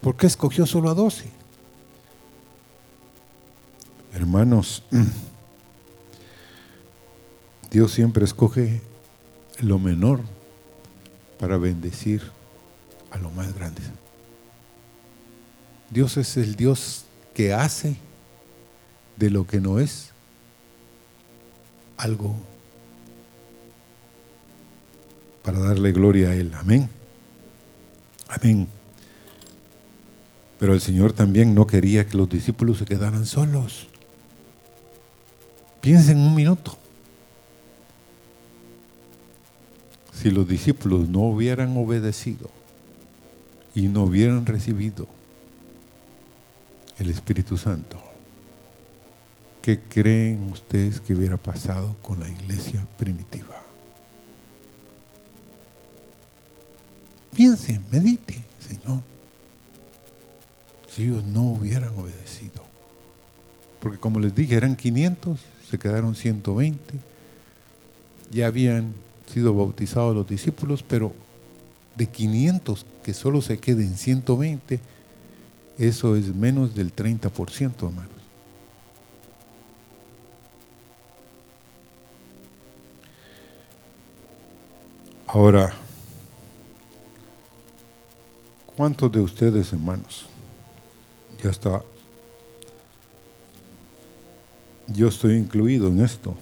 ¿Por 0.00 0.16
qué 0.16 0.26
escogió 0.26 0.66
solo 0.66 0.90
a 0.90 0.94
doce? 0.94 1.30
Hermanos, 4.14 4.82
Dios 7.70 7.92
siempre 7.92 8.24
escoge 8.24 8.80
lo 9.60 9.78
menor 9.78 10.20
para 11.38 11.56
bendecir 11.56 12.22
a 13.10 13.18
lo 13.18 13.30
más 13.30 13.54
grande. 13.54 13.82
Dios 15.90 16.16
es 16.16 16.36
el 16.36 16.56
Dios 16.56 17.04
que 17.34 17.54
hace 17.54 17.96
de 19.16 19.30
lo 19.30 19.46
que 19.46 19.60
no 19.60 19.78
es 19.78 20.12
algo 21.98 22.34
para 25.42 25.58
darle 25.58 25.92
gloria 25.92 26.30
a 26.30 26.34
Él. 26.34 26.52
Amén. 26.54 26.88
Amén. 28.28 28.68
Pero 30.58 30.74
el 30.74 30.80
Señor 30.80 31.12
también 31.12 31.54
no 31.54 31.66
quería 31.66 32.06
que 32.06 32.16
los 32.16 32.28
discípulos 32.28 32.78
se 32.78 32.84
quedaran 32.84 33.26
solos. 33.26 33.88
Piensen 35.80 36.18
un 36.18 36.34
minuto. 36.34 36.76
Si 40.12 40.30
los 40.30 40.48
discípulos 40.48 41.08
no 41.08 41.20
hubieran 41.20 41.76
obedecido 41.76 42.50
y 43.74 43.82
no 43.82 44.02
hubieran 44.02 44.44
recibido 44.46 45.06
el 46.98 47.10
Espíritu 47.10 47.56
Santo, 47.56 48.07
¿qué 49.68 49.78
creen 49.78 50.50
ustedes 50.50 50.98
que 50.98 51.12
hubiera 51.12 51.36
pasado 51.36 51.94
con 52.00 52.18
la 52.20 52.26
iglesia 52.26 52.86
primitiva? 52.96 53.54
Piensen, 57.36 57.84
medite, 57.90 58.42
Señor. 58.66 59.02
Si 60.88 61.02
ellos 61.02 61.22
no 61.22 61.42
hubieran 61.42 61.90
obedecido. 61.98 62.64
Porque 63.78 63.98
como 63.98 64.20
les 64.20 64.34
dije, 64.34 64.54
eran 64.54 64.74
500, 64.74 65.38
se 65.70 65.78
quedaron 65.78 66.14
120. 66.14 66.94
Ya 68.30 68.46
habían 68.46 68.94
sido 69.30 69.52
bautizados 69.52 70.16
los 70.16 70.26
discípulos, 70.26 70.82
pero 70.82 71.12
de 71.94 72.06
500 72.06 72.86
que 73.02 73.12
solo 73.12 73.42
se 73.42 73.58
queden 73.58 73.98
120, 73.98 74.80
eso 75.76 76.16
es 76.16 76.34
menos 76.34 76.74
del 76.74 76.96
30%, 76.96 77.86
hermanos. 77.86 78.17
Ahora, 85.30 85.74
¿cuántos 88.74 89.12
de 89.12 89.20
ustedes, 89.20 89.74
hermanos, 89.74 90.24
ya 91.44 91.50
está, 91.50 91.82
yo 94.86 95.08
estoy 95.08 95.34
incluido 95.34 95.88
en 95.88 96.00
esto? 96.00 96.34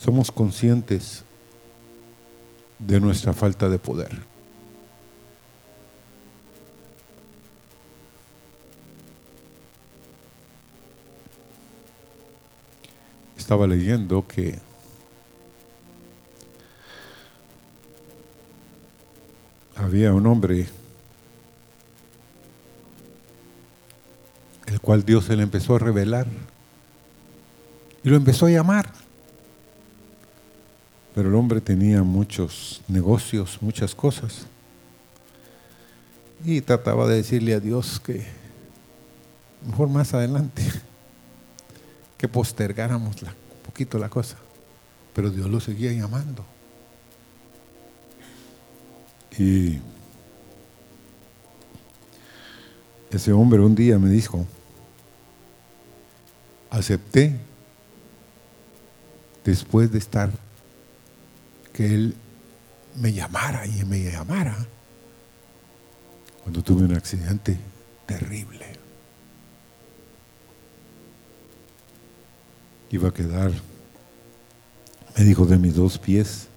Somos 0.00 0.30
conscientes 0.30 1.24
de 2.78 3.00
nuestra 3.00 3.32
falta 3.32 3.68
de 3.68 3.80
poder. 3.80 4.16
Estaba 13.36 13.66
leyendo 13.66 14.24
que 14.24 14.60
había 19.84 20.14
un 20.14 20.26
hombre 20.26 20.66
el 24.66 24.80
cual 24.80 25.04
Dios 25.04 25.26
se 25.26 25.36
le 25.36 25.42
empezó 25.42 25.76
a 25.76 25.78
revelar 25.78 26.26
y 28.02 28.08
lo 28.08 28.16
empezó 28.16 28.46
a 28.46 28.50
llamar. 28.50 28.90
Pero 31.14 31.28
el 31.28 31.34
hombre 31.34 31.60
tenía 31.60 32.02
muchos 32.02 32.82
negocios, 32.88 33.58
muchas 33.60 33.94
cosas. 33.94 34.46
Y 36.44 36.60
trataba 36.60 37.06
de 37.06 37.16
decirle 37.16 37.54
a 37.54 37.60
Dios 37.60 38.00
que 38.00 38.26
mejor 39.66 39.88
más 39.88 40.12
adelante, 40.12 40.62
que 42.18 42.26
postergáramos 42.26 43.22
un 43.22 43.28
poquito 43.64 43.98
la 43.98 44.08
cosa. 44.08 44.36
Pero 45.14 45.30
Dios 45.30 45.48
lo 45.48 45.60
seguía 45.60 45.92
llamando. 45.92 46.44
Y 49.38 49.80
ese 53.10 53.32
hombre 53.32 53.60
un 53.60 53.74
día 53.74 53.98
me 53.98 54.10
dijo, 54.10 54.46
acepté 56.70 57.36
después 59.44 59.90
de 59.92 59.98
estar 59.98 60.30
que 61.72 61.86
Él 61.86 62.16
me 62.96 63.12
llamara 63.12 63.66
y 63.66 63.84
me 63.84 64.02
llamara 64.02 64.56
cuando 66.42 66.62
tuve 66.62 66.84
un 66.84 66.94
accidente 66.94 67.56
terrible. 68.06 68.66
Iba 72.90 73.08
a 73.08 73.14
quedar, 73.14 73.50
me 75.16 75.24
dijo, 75.24 75.46
de 75.46 75.58
mis 75.58 75.74
dos 75.74 75.98
pies. 75.98 76.48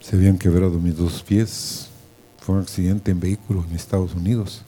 Se 0.00 0.16
habían 0.16 0.38
quebrado 0.38 0.78
mis 0.78 0.96
dos 0.96 1.22
pies. 1.22 1.88
Fue 2.40 2.54
un 2.54 2.62
accidente 2.62 3.10
en 3.10 3.20
vehículo 3.20 3.64
en 3.68 3.76
Estados 3.76 4.14
Unidos. 4.14 4.62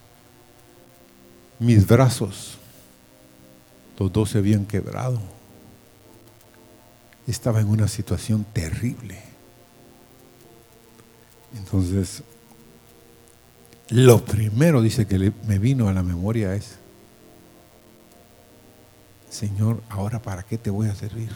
Mis 1.58 1.86
brazos, 1.86 2.58
los 3.98 4.12
dos 4.12 4.30
se 4.30 4.38
habían 4.38 4.66
quebrado 4.66 5.20
estaba 7.30 7.60
en 7.60 7.68
una 7.68 7.88
situación 7.88 8.44
terrible. 8.52 9.20
Entonces, 11.56 12.22
lo 13.88 14.24
primero, 14.24 14.82
dice 14.82 15.06
que 15.06 15.32
me 15.46 15.58
vino 15.58 15.88
a 15.88 15.92
la 15.92 16.02
memoria 16.02 16.54
es, 16.54 16.76
Señor, 19.28 19.82
ahora 19.88 20.20
para 20.20 20.42
qué 20.42 20.58
te 20.58 20.70
voy 20.70 20.88
a 20.88 20.94
servir? 20.94 21.30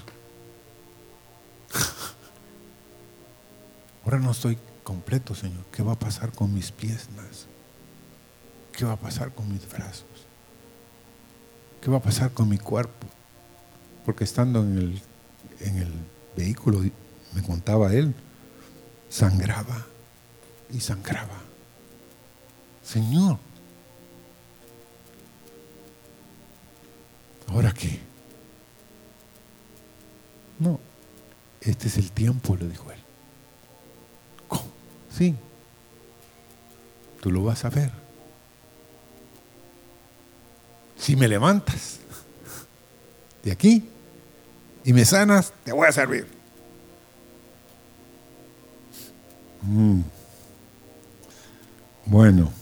Ahora 4.05 4.19
no 4.19 4.31
estoy 4.31 4.59
completo, 4.83 5.35
Señor. 5.35 5.64
¿Qué 5.73 5.83
va 5.83 5.93
a 5.93 5.99
pasar 5.99 6.33
con 6.33 6.53
mis 6.53 6.71
piernas? 6.71 7.47
¿Qué 8.73 8.85
va 8.85 8.93
a 8.93 9.01
pasar 9.01 9.33
con 9.33 9.51
mis 9.53 9.69
brazos? 9.69 10.05
¿Qué 11.81 11.90
va 11.90 11.99
a 11.99 12.03
pasar 12.03 12.33
con 12.33 12.49
mi 12.49 12.59
cuerpo? 12.59 13.07
Porque 14.05 14.25
estando 14.25 14.62
en 14.62 14.79
el 14.79 15.03
en 15.61 15.79
el 15.79 15.93
vehículo, 16.37 16.81
me 17.33 17.43
contaba 17.43 17.93
él, 17.93 18.14
sangraba 19.09 19.87
y 20.71 20.81
sangraba. 20.81 21.40
Señor, 22.83 23.38
¿ahora 27.49 27.73
qué? 27.73 28.01
No, 30.59 30.79
este 31.61 31.88
es 31.88 31.97
el 31.97 32.12
tiempo, 32.12 32.57
le 32.57 32.69
dijo 32.69 32.90
él. 32.90 33.04
Sí, 35.16 35.35
tú 37.20 37.31
lo 37.31 37.44
vas 37.44 37.64
a 37.64 37.70
ver. 37.70 37.90
Si 40.98 41.14
me 41.14 41.29
levantas 41.29 41.98
de 43.42 43.53
aquí, 43.53 43.88
y 44.85 44.92
me 44.92 45.05
sanas, 45.05 45.53
te 45.64 45.72
voy 45.72 45.88
a 45.88 45.92
servir. 45.92 46.27
Mm. 49.62 50.00
Bueno, 52.07 52.53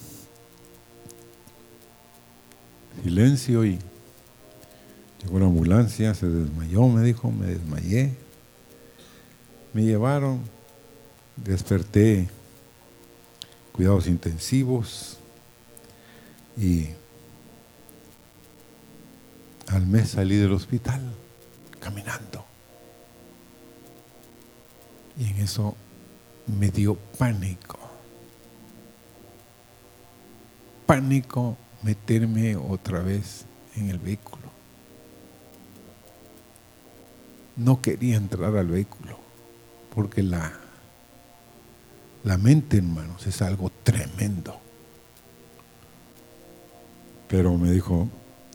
silencio 3.03 3.65
y 3.65 3.79
llegó 5.21 5.41
la 5.41 5.47
ambulancia, 5.47 6.15
se 6.15 6.29
desmayó, 6.29 6.87
me 6.89 7.03
dijo, 7.03 7.31
me 7.33 7.47
desmayé. 7.47 8.15
Me 9.73 9.83
llevaron, 9.83 10.43
desperté, 11.37 12.29
cuidados 13.73 14.07
intensivos 14.07 15.19
y 16.57 16.89
al 19.69 19.87
mes 19.87 20.11
salí 20.11 20.37
del 20.37 20.53
hospital 20.53 21.01
caminando. 21.81 22.45
Y 25.19 25.31
en 25.31 25.37
eso 25.39 25.77
me 26.47 26.71
dio 26.71 26.97
pánico. 27.19 27.79
Pánico 30.87 31.57
meterme 31.83 32.57
otra 32.57 33.01
vez 33.01 33.47
en 33.77 33.91
el 33.91 33.99
vehículo. 33.99 34.43
No 37.57 37.81
quería 37.81 38.17
entrar 38.17 38.57
al 38.57 38.67
vehículo 38.67 39.19
porque 39.95 40.23
la, 40.23 40.53
la 42.25 42.39
mente, 42.39 42.79
hermanos, 42.79 43.27
es 43.27 43.43
algo 43.43 43.71
tremendo. 43.83 44.59
Pero 47.29 47.57
me 47.57 47.71
dijo, 47.71 48.09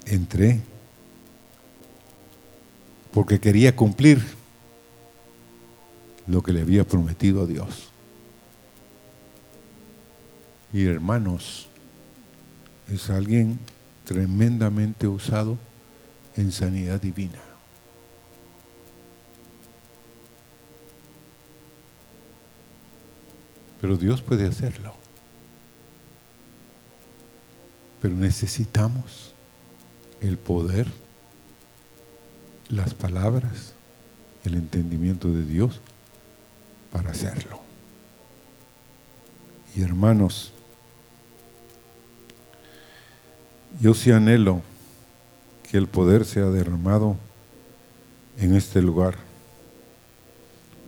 entré 0.05 0.61
porque 3.11 3.39
quería 3.39 3.75
cumplir 3.75 4.21
lo 6.27 6.43
que 6.43 6.53
le 6.53 6.61
había 6.61 6.83
prometido 6.85 7.43
a 7.43 7.45
Dios. 7.47 7.89
Y 10.71 10.85
hermanos, 10.85 11.67
es 12.91 13.09
alguien 13.09 13.59
tremendamente 14.05 15.07
usado 15.07 15.57
en 16.35 16.51
sanidad 16.51 17.01
divina. 17.01 17.46
Pero 23.81 23.97
Dios 23.97 24.21
puede 24.21 24.47
hacerlo. 24.47 24.93
Pero 28.01 28.15
necesitamos 28.15 29.33
el 30.21 30.37
poder, 30.37 30.87
las 32.69 32.93
palabras, 32.93 33.73
el 34.43 34.55
entendimiento 34.55 35.29
de 35.29 35.43
Dios 35.43 35.79
para 36.91 37.11
hacerlo. 37.11 37.59
Y 39.75 39.81
hermanos, 39.81 40.51
yo 43.79 43.93
sí 43.93 44.11
anhelo 44.11 44.61
que 45.69 45.77
el 45.77 45.87
poder 45.87 46.25
sea 46.25 46.45
derramado 46.45 47.17
en 48.39 48.55
este 48.55 48.81
lugar, 48.81 49.15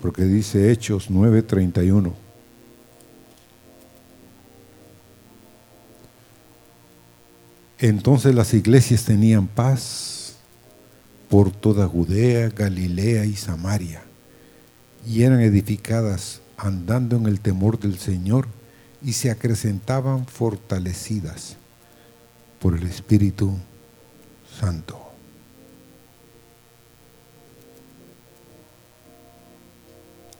porque 0.01 0.23
dice 0.23 0.71
Hechos 0.71 1.09
9:31. 1.09 2.28
Entonces 7.79 8.35
las 8.35 8.53
iglesias 8.53 9.05
tenían 9.05 9.47
paz 9.47 10.35
por 11.29 11.51
toda 11.51 11.87
Judea, 11.87 12.49
Galilea 12.49 13.25
y 13.25 13.35
Samaria, 13.35 14.01
y 15.07 15.23
eran 15.23 15.39
edificadas 15.39 16.41
andando 16.57 17.15
en 17.15 17.25
el 17.27 17.39
temor 17.39 17.79
del 17.79 17.97
Señor 17.97 18.47
y 19.01 19.13
se 19.13 19.31
acrecentaban 19.31 20.25
fortalecidas 20.25 21.55
por 22.59 22.75
el 22.75 22.85
Espíritu 22.85 23.57
Santo. 24.59 24.99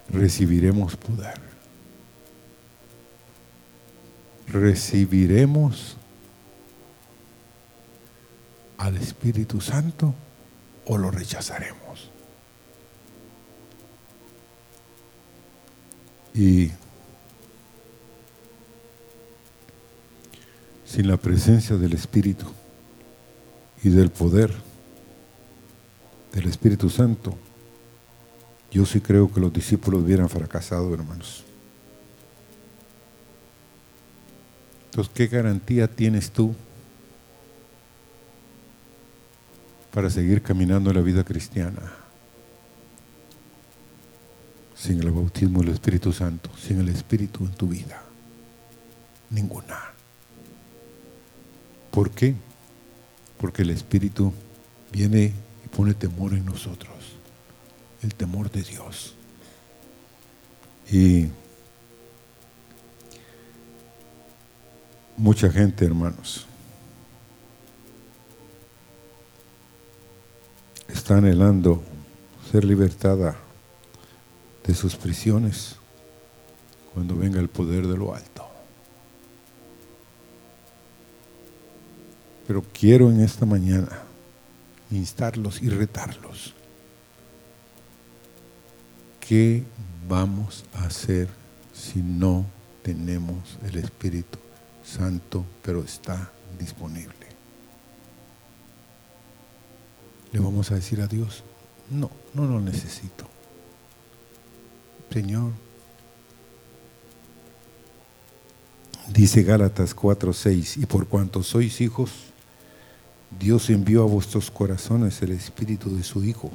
Recibiremos 0.09 0.97
poder. 0.97 1.39
Recibiremos 4.47 5.98
al 8.79 8.95
Espíritu 8.95 9.59
Santo 9.61 10.15
o 10.85 10.97
lo 10.97 11.11
rechazaremos. 11.11 12.09
Y 16.33 16.71
sin 20.85 21.07
la 21.07 21.17
presencia 21.17 21.75
del 21.75 21.93
Espíritu 21.93 22.45
y 23.83 23.89
del 23.89 24.09
poder 24.09 24.53
del 26.33 26.47
Espíritu 26.47 26.89
Santo, 26.89 27.37
yo 28.71 28.85
sí 28.85 29.01
creo 29.01 29.31
que 29.31 29.41
los 29.41 29.51
discípulos 29.51 30.03
hubieran 30.03 30.29
fracasado, 30.29 30.93
hermanos. 30.93 31.43
Entonces, 34.85 35.13
¿qué 35.13 35.27
garantía 35.27 35.87
tienes 35.89 36.31
tú 36.31 36.55
para 39.93 40.09
seguir 40.09 40.41
caminando 40.41 40.93
la 40.93 41.01
vida 41.01 41.23
cristiana 41.23 41.81
sin 44.75 44.99
el 45.01 45.11
bautismo 45.11 45.59
del 45.61 45.73
Espíritu 45.73 46.13
Santo, 46.13 46.49
sin 46.57 46.79
el 46.79 46.89
Espíritu 46.89 47.45
en 47.45 47.51
tu 47.51 47.67
vida? 47.67 48.01
Ninguna. 49.29 49.77
¿Por 51.91 52.11
qué? 52.11 52.35
Porque 53.39 53.63
el 53.63 53.71
Espíritu 53.71 54.33
viene 54.91 55.33
y 55.65 55.67
pone 55.67 55.93
temor 55.93 56.33
en 56.33 56.45
nosotros, 56.45 56.95
el 58.01 58.15
temor 58.15 58.49
de 58.51 58.63
Dios. 58.63 59.15
Y 60.91 61.27
mucha 65.17 65.51
gente, 65.51 65.85
hermanos, 65.85 66.47
está 70.91 71.17
anhelando 71.17 71.81
ser 72.51 72.65
libertada 72.65 73.35
de 74.65 74.75
sus 74.75 74.95
prisiones 74.95 75.75
cuando 76.93 77.15
venga 77.15 77.39
el 77.39 77.49
poder 77.49 77.87
de 77.87 77.97
lo 77.97 78.13
alto. 78.13 78.47
Pero 82.47 82.63
quiero 82.73 83.09
en 83.11 83.21
esta 83.21 83.45
mañana 83.45 84.03
instarlos 84.91 85.61
y 85.61 85.69
retarlos. 85.69 86.53
¿Qué 89.19 89.63
vamos 90.07 90.65
a 90.73 90.85
hacer 90.85 91.27
si 91.71 92.01
no 92.01 92.45
tenemos 92.81 93.59
el 93.63 93.77
Espíritu 93.77 94.39
Santo, 94.83 95.45
pero 95.61 95.83
está 95.83 96.31
disponible? 96.57 97.18
Le 100.31 100.39
vamos 100.39 100.71
a 100.71 100.75
decir 100.75 101.01
a 101.01 101.07
Dios, 101.07 101.43
no, 101.89 102.11
no 102.33 102.45
lo 102.45 102.59
necesito. 102.59 103.25
Señor, 105.11 105.51
dice 109.11 109.43
Gálatas 109.43 109.95
4:6, 109.95 110.77
y 110.77 110.85
por 110.85 111.07
cuanto 111.07 111.41
sois 111.41 111.81
hijos, 111.81 112.11
Dios 113.39 113.69
envió 113.69 114.03
a 114.03 114.05
vuestros 114.05 114.51
corazones 114.51 115.21
el 115.21 115.31
espíritu 115.31 115.95
de 115.95 116.03
su 116.03 116.23
Hijo. 116.23 116.51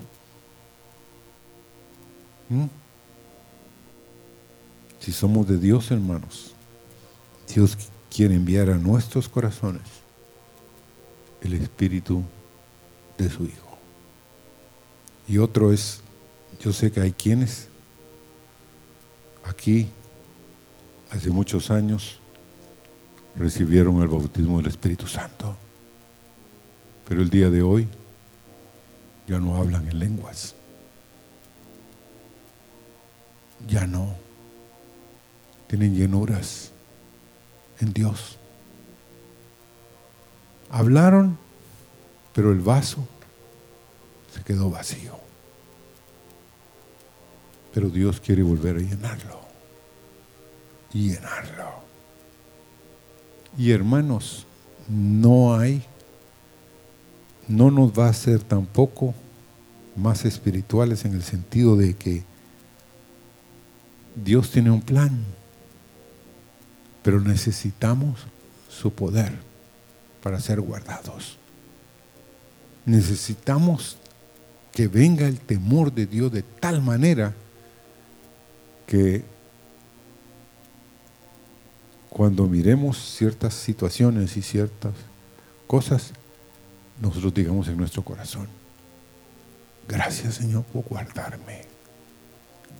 ¿Mm? 2.48 2.66
Si 5.00 5.12
somos 5.12 5.46
de 5.46 5.58
Dios, 5.58 5.90
hermanos, 5.90 6.54
Dios 7.52 7.76
quiere 8.10 8.34
enviar 8.34 8.70
a 8.70 8.78
nuestros 8.78 9.28
corazones 9.28 9.82
el 11.42 11.54
espíritu 11.54 12.22
de 13.18 13.30
su 13.30 13.44
Hijo. 13.44 13.78
Y 15.26 15.38
otro 15.38 15.72
es, 15.72 16.00
yo 16.60 16.72
sé 16.72 16.92
que 16.92 17.00
hay 17.00 17.12
quienes 17.12 17.68
aquí 19.44 19.88
hace 21.10 21.30
muchos 21.30 21.70
años 21.70 22.18
recibieron 23.36 24.00
el 24.02 24.08
bautismo 24.08 24.58
del 24.58 24.68
Espíritu 24.68 25.06
Santo. 25.06 25.56
Pero 27.08 27.22
el 27.22 27.30
día 27.30 27.50
de 27.50 27.62
hoy 27.62 27.88
ya 29.26 29.38
no 29.38 29.56
hablan 29.56 29.88
en 29.88 29.98
lenguas. 29.98 30.54
Ya 33.68 33.86
no. 33.86 34.14
Tienen 35.66 35.94
llenuras 35.94 36.72
en 37.80 37.92
Dios. 37.92 38.38
Hablaron, 40.70 41.38
pero 42.34 42.52
el 42.52 42.60
vaso 42.60 43.06
se 44.34 44.42
quedó 44.42 44.70
vacío. 44.70 45.18
Pero 47.72 47.88
Dios 47.88 48.20
quiere 48.20 48.42
volver 48.42 48.76
a 48.76 48.80
llenarlo. 48.80 49.40
Y 50.92 51.10
llenarlo. 51.10 51.82
Y 53.56 53.70
hermanos, 53.70 54.46
no 54.88 55.56
hay 55.56 55.84
no 57.48 57.70
nos 57.70 57.98
va 57.98 58.06
a 58.06 58.10
hacer 58.10 58.42
tampoco 58.42 59.14
más 59.96 60.24
espirituales 60.24 61.04
en 61.04 61.14
el 61.14 61.22
sentido 61.22 61.76
de 61.76 61.94
que 61.94 62.24
Dios 64.16 64.50
tiene 64.50 64.70
un 64.70 64.80
plan, 64.80 65.24
pero 67.02 67.20
necesitamos 67.20 68.20
su 68.68 68.92
poder 68.92 69.32
para 70.22 70.40
ser 70.40 70.60
guardados. 70.60 71.38
Necesitamos 72.86 73.96
que 74.72 74.88
venga 74.88 75.26
el 75.26 75.40
temor 75.40 75.92
de 75.92 76.06
Dios 76.06 76.32
de 76.32 76.42
tal 76.42 76.82
manera 76.82 77.34
que 78.86 79.24
cuando 82.10 82.46
miremos 82.46 82.98
ciertas 82.98 83.54
situaciones 83.54 84.36
y 84.36 84.42
ciertas 84.42 84.92
cosas, 85.66 86.12
nosotros 87.00 87.34
digamos 87.34 87.68
en 87.68 87.76
nuestro 87.76 88.02
corazón, 88.02 88.48
gracias 89.88 90.34
Señor 90.34 90.64
por 90.64 90.84
guardarme. 90.84 91.74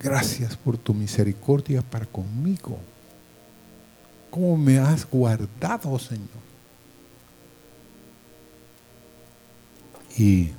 Gracias 0.01 0.57
por 0.57 0.77
tu 0.77 0.93
misericordia 0.93 1.81
para 1.83 2.07
conmigo. 2.07 2.79
¿Cómo 4.31 4.57
me 4.57 4.79
has 4.79 5.09
guardado, 5.09 5.99
Señor? 5.99 6.54
Y 10.16 10.50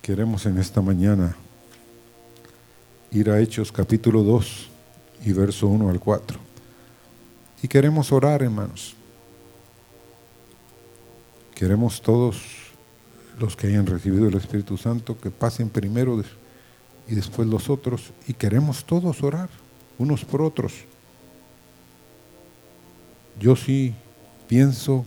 queremos 0.00 0.46
en 0.46 0.58
esta 0.58 0.80
mañana 0.80 1.36
ir 3.10 3.28
a 3.28 3.40
Hechos 3.40 3.72
capítulo 3.72 4.22
2 4.22 4.68
y 5.24 5.32
verso 5.32 5.66
1 5.66 5.90
al 5.90 5.98
4. 5.98 6.38
Y 7.62 7.68
queremos 7.68 8.12
orar, 8.12 8.42
hermanos. 8.42 8.94
Queremos 11.56 12.00
todos 12.00 12.40
los 13.38 13.56
que 13.56 13.66
hayan 13.66 13.86
recibido 13.86 14.28
el 14.28 14.36
Espíritu 14.36 14.76
Santo 14.76 15.18
que 15.20 15.30
pasen 15.30 15.68
primero 15.70 16.22
y 17.08 17.14
después 17.16 17.48
los 17.48 17.68
otros. 17.68 18.12
Y 18.28 18.34
queremos 18.34 18.84
todos 18.84 19.22
orar 19.24 19.48
unos 19.98 20.24
por 20.24 20.40
otros. 20.40 20.72
Yo 23.40 23.56
sí 23.56 23.92
pienso 24.46 25.04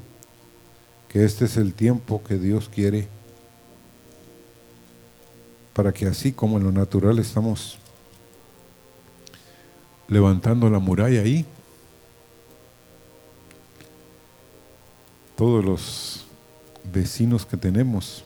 que 1.15 1.23
este 1.23 1.45
es 1.45 1.55
el 1.55 1.73
tiempo 1.73 2.21
que 2.21 2.37
Dios 2.37 2.67
quiere 2.67 3.07
para 5.73 5.93
que 5.93 6.07
así 6.07 6.33
como 6.33 6.57
en 6.57 6.65
lo 6.65 6.73
natural 6.73 7.19
estamos 7.19 7.77
levantando 10.09 10.69
la 10.69 10.79
muralla 10.79 11.21
ahí, 11.21 11.45
todos 15.37 15.63
los 15.63 16.25
vecinos 16.91 17.45
que 17.45 17.55
tenemos 17.55 18.25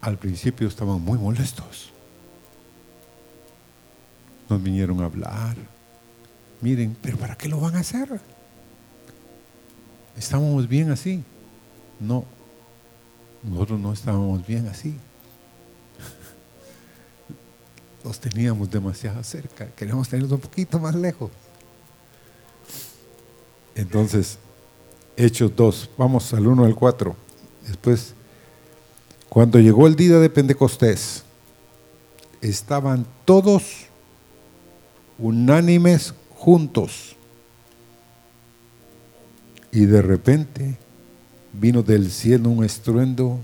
al 0.00 0.16
principio 0.16 0.68
estaban 0.68 1.02
muy 1.02 1.18
molestos. 1.18 1.90
Nos 4.48 4.62
vinieron 4.62 5.02
a 5.02 5.04
hablar. 5.04 5.54
Miren, 6.62 6.96
pero 7.02 7.18
¿para 7.18 7.36
qué 7.36 7.50
lo 7.50 7.60
van 7.60 7.76
a 7.76 7.80
hacer? 7.80 8.31
Estábamos 10.16 10.68
bien 10.68 10.90
así. 10.90 11.22
No, 12.00 12.24
nosotros 13.42 13.80
no 13.80 13.92
estábamos 13.92 14.46
bien 14.46 14.68
así. 14.68 14.96
Los 18.04 18.18
teníamos 18.18 18.70
demasiado 18.70 19.22
cerca, 19.22 19.66
queríamos 19.76 20.08
tenerlos 20.08 20.32
un 20.32 20.40
poquito 20.40 20.78
más 20.78 20.94
lejos. 20.94 21.30
Entonces, 23.74 24.38
Hechos 25.16 25.54
2, 25.54 25.90
vamos 25.96 26.32
al 26.34 26.46
1 26.46 26.64
al 26.64 26.74
4. 26.74 27.16
Después, 27.66 28.14
cuando 29.28 29.58
llegó 29.58 29.86
el 29.86 29.96
día 29.96 30.18
de 30.18 30.28
Pentecostés, 30.28 31.24
estaban 32.40 33.06
todos 33.24 33.86
unánimes 35.18 36.14
juntos. 36.36 37.16
Y 39.72 39.86
de 39.86 40.02
repente 40.02 40.76
vino 41.54 41.82
del 41.82 42.10
cielo 42.10 42.50
un 42.50 42.62
estruendo 42.62 43.40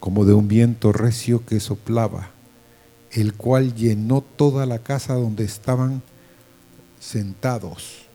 como 0.00 0.24
de 0.24 0.34
un 0.34 0.48
viento 0.48 0.92
recio 0.92 1.46
que 1.46 1.60
soplaba, 1.60 2.30
el 3.12 3.34
cual 3.34 3.74
llenó 3.74 4.20
toda 4.20 4.66
la 4.66 4.80
casa 4.80 5.14
donde 5.14 5.44
estaban 5.44 6.02
sentados. 6.98 8.06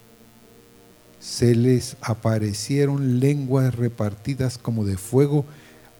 Se 1.20 1.56
les 1.56 1.96
aparecieron 2.02 3.20
lenguas 3.20 3.74
repartidas 3.74 4.58
como 4.58 4.84
de 4.84 4.98
fuego, 4.98 5.46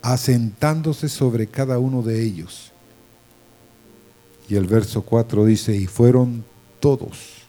asentándose 0.02 1.08
sobre 1.08 1.48
cada 1.48 1.80
uno 1.80 2.04
de 2.04 2.22
ellos. 2.22 2.74
Y 4.50 4.56
el 4.56 4.68
verso 4.68 5.04
4 5.04 5.46
dice, 5.46 5.76
y 5.76 5.88
fueron 5.88 6.44
todos 6.80 7.46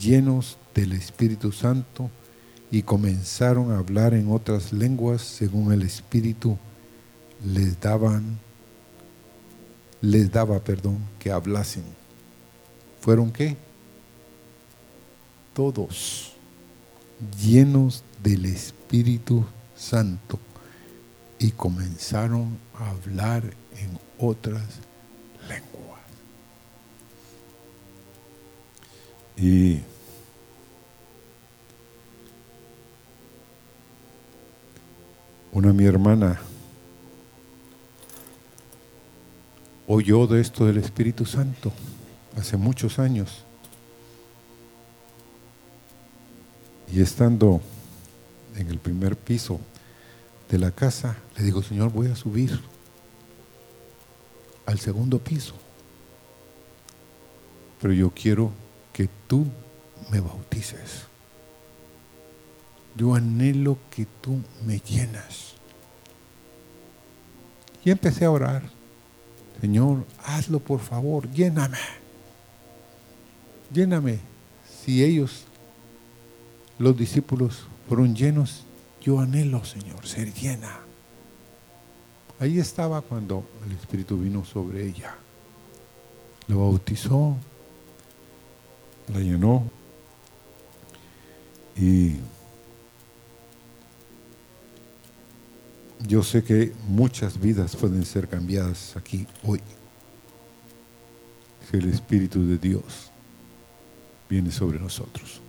llenos 0.00 0.58
del 0.74 0.92
Espíritu 0.92 1.50
Santo, 1.50 2.10
y 2.70 2.82
comenzaron 2.82 3.72
a 3.72 3.78
hablar 3.78 4.14
en 4.14 4.30
otras 4.30 4.72
lenguas 4.72 5.22
según 5.22 5.72
el 5.72 5.82
Espíritu 5.82 6.58
les 7.44 7.80
daban 7.80 8.38
les 10.00 10.30
daba, 10.30 10.60
perdón, 10.60 10.98
que 11.18 11.30
hablasen. 11.30 11.82
¿Fueron 13.00 13.32
qué? 13.32 13.56
Todos 15.54 16.32
llenos 17.42 18.04
del 18.22 18.44
Espíritu 18.44 19.44
Santo 19.74 20.38
y 21.38 21.50
comenzaron 21.50 22.58
a 22.78 22.90
hablar 22.90 23.42
en 23.78 23.98
otras 24.18 24.64
lenguas. 25.48 26.00
Y 29.36 29.80
Una 35.56 35.72
mi 35.72 35.86
hermana 35.86 36.38
oyó 39.86 40.26
de 40.26 40.42
esto 40.42 40.66
del 40.66 40.76
Espíritu 40.76 41.24
Santo 41.24 41.72
hace 42.36 42.58
muchos 42.58 42.98
años. 42.98 43.42
Y 46.92 47.00
estando 47.00 47.62
en 48.54 48.68
el 48.68 48.78
primer 48.78 49.16
piso 49.16 49.58
de 50.50 50.58
la 50.58 50.72
casa, 50.72 51.16
le 51.38 51.44
digo, 51.44 51.62
Señor, 51.62 51.90
voy 51.90 52.08
a 52.08 52.16
subir 52.16 52.60
al 54.66 54.78
segundo 54.78 55.20
piso. 55.20 55.54
Pero 57.80 57.94
yo 57.94 58.10
quiero 58.10 58.52
que 58.92 59.08
tú 59.26 59.46
me 60.10 60.20
bautices. 60.20 61.06
Yo 62.96 63.14
anhelo 63.14 63.78
que 63.90 64.06
tú 64.20 64.40
me 64.64 64.78
llenas. 64.78 65.54
Y 67.84 67.90
empecé 67.90 68.24
a 68.24 68.30
orar. 68.30 68.62
Señor, 69.60 70.04
hazlo 70.24 70.60
por 70.60 70.80
favor, 70.80 71.30
lléname. 71.30 71.78
Lléname. 73.72 74.18
Si 74.84 75.02
ellos, 75.04 75.44
los 76.78 76.96
discípulos, 76.96 77.66
fueron 77.88 78.14
llenos, 78.14 78.64
yo 79.00 79.20
anhelo, 79.20 79.64
Señor, 79.64 80.06
ser 80.06 80.32
llena. 80.32 80.80
Ahí 82.38 82.58
estaba 82.58 83.00
cuando 83.00 83.48
el 83.64 83.72
Espíritu 83.72 84.18
vino 84.18 84.44
sobre 84.44 84.86
ella. 84.86 85.14
Lo 86.48 86.60
bautizó, 86.60 87.36
la 89.12 89.20
llenó 89.20 89.70
y 91.76 92.16
yo 96.00 96.22
sé 96.22 96.44
que 96.44 96.72
muchas 96.88 97.40
vidas 97.40 97.74
pueden 97.74 98.04
ser 98.04 98.28
cambiadas 98.28 98.96
aquí 98.96 99.26
hoy. 99.42 99.60
Si 101.70 101.76
el 101.76 101.88
Espíritu 101.88 102.46
de 102.46 102.58
Dios 102.58 103.10
viene 104.28 104.50
sobre 104.50 104.78
nosotros. 104.78 105.40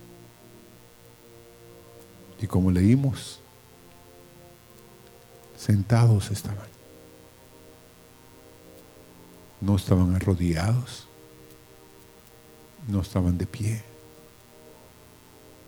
Y 2.40 2.46
como 2.46 2.70
leímos, 2.70 3.40
sentados 5.56 6.30
estaban. 6.30 6.68
No 9.60 9.76
estaban 9.76 10.14
arrodillados, 10.14 11.06
no 12.86 13.00
estaban 13.00 13.36
de 13.36 13.46
pie. 13.46 13.82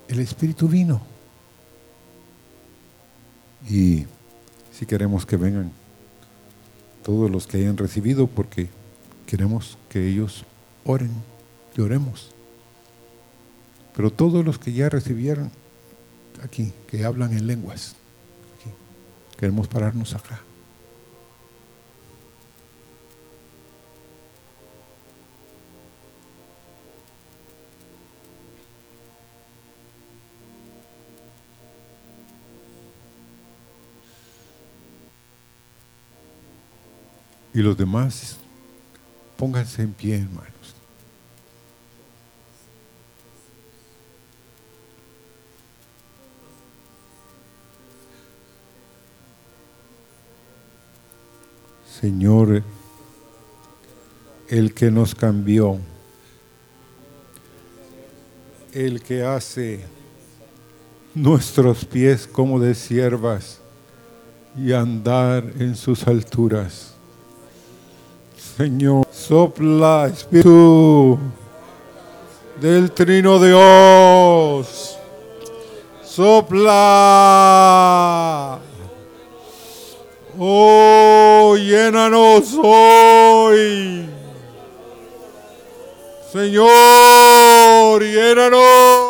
El 0.08 0.20
Espíritu 0.20 0.68
vino. 0.68 1.00
Y 3.68 4.06
si 4.80 4.86
queremos 4.86 5.26
que 5.26 5.36
vengan 5.36 5.72
todos 7.04 7.30
los 7.30 7.46
que 7.46 7.58
hayan 7.58 7.76
recibido, 7.76 8.26
porque 8.26 8.70
queremos 9.26 9.76
que 9.90 10.08
ellos 10.08 10.46
oren 10.86 11.10
y 11.76 11.82
oremos. 11.82 12.30
Pero 13.94 14.10
todos 14.10 14.42
los 14.42 14.58
que 14.58 14.72
ya 14.72 14.88
recibieron 14.88 15.50
aquí, 16.42 16.72
que 16.88 17.04
hablan 17.04 17.36
en 17.36 17.46
lenguas, 17.46 17.94
queremos 19.36 19.68
pararnos 19.68 20.14
acá. 20.14 20.40
Y 37.52 37.60
los 37.60 37.76
demás, 37.76 38.36
pónganse 39.36 39.82
en 39.82 39.92
pie, 39.92 40.18
hermanos. 40.18 40.50
Señor, 52.00 52.62
el 54.48 54.72
que 54.72 54.90
nos 54.90 55.14
cambió, 55.14 55.78
el 58.72 59.02
que 59.02 59.22
hace 59.22 59.84
nuestros 61.14 61.84
pies 61.84 62.26
como 62.26 62.58
de 62.58 62.74
siervas 62.74 63.60
y 64.56 64.72
andar 64.72 65.44
en 65.58 65.76
sus 65.76 66.06
alturas. 66.06 66.94
Señor, 68.56 69.06
sopla 69.10 70.10
Espíritu 70.12 71.18
del 72.60 72.90
Trino 72.92 73.38
de 73.38 73.48
Dios. 73.48 74.98
Sopla. 76.04 76.68
Oh, 80.38 81.56
llénanos 81.56 82.54
hoy. 82.62 84.06
Señor, 86.32 88.02
llénanos 88.02 89.09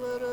little 0.00 0.29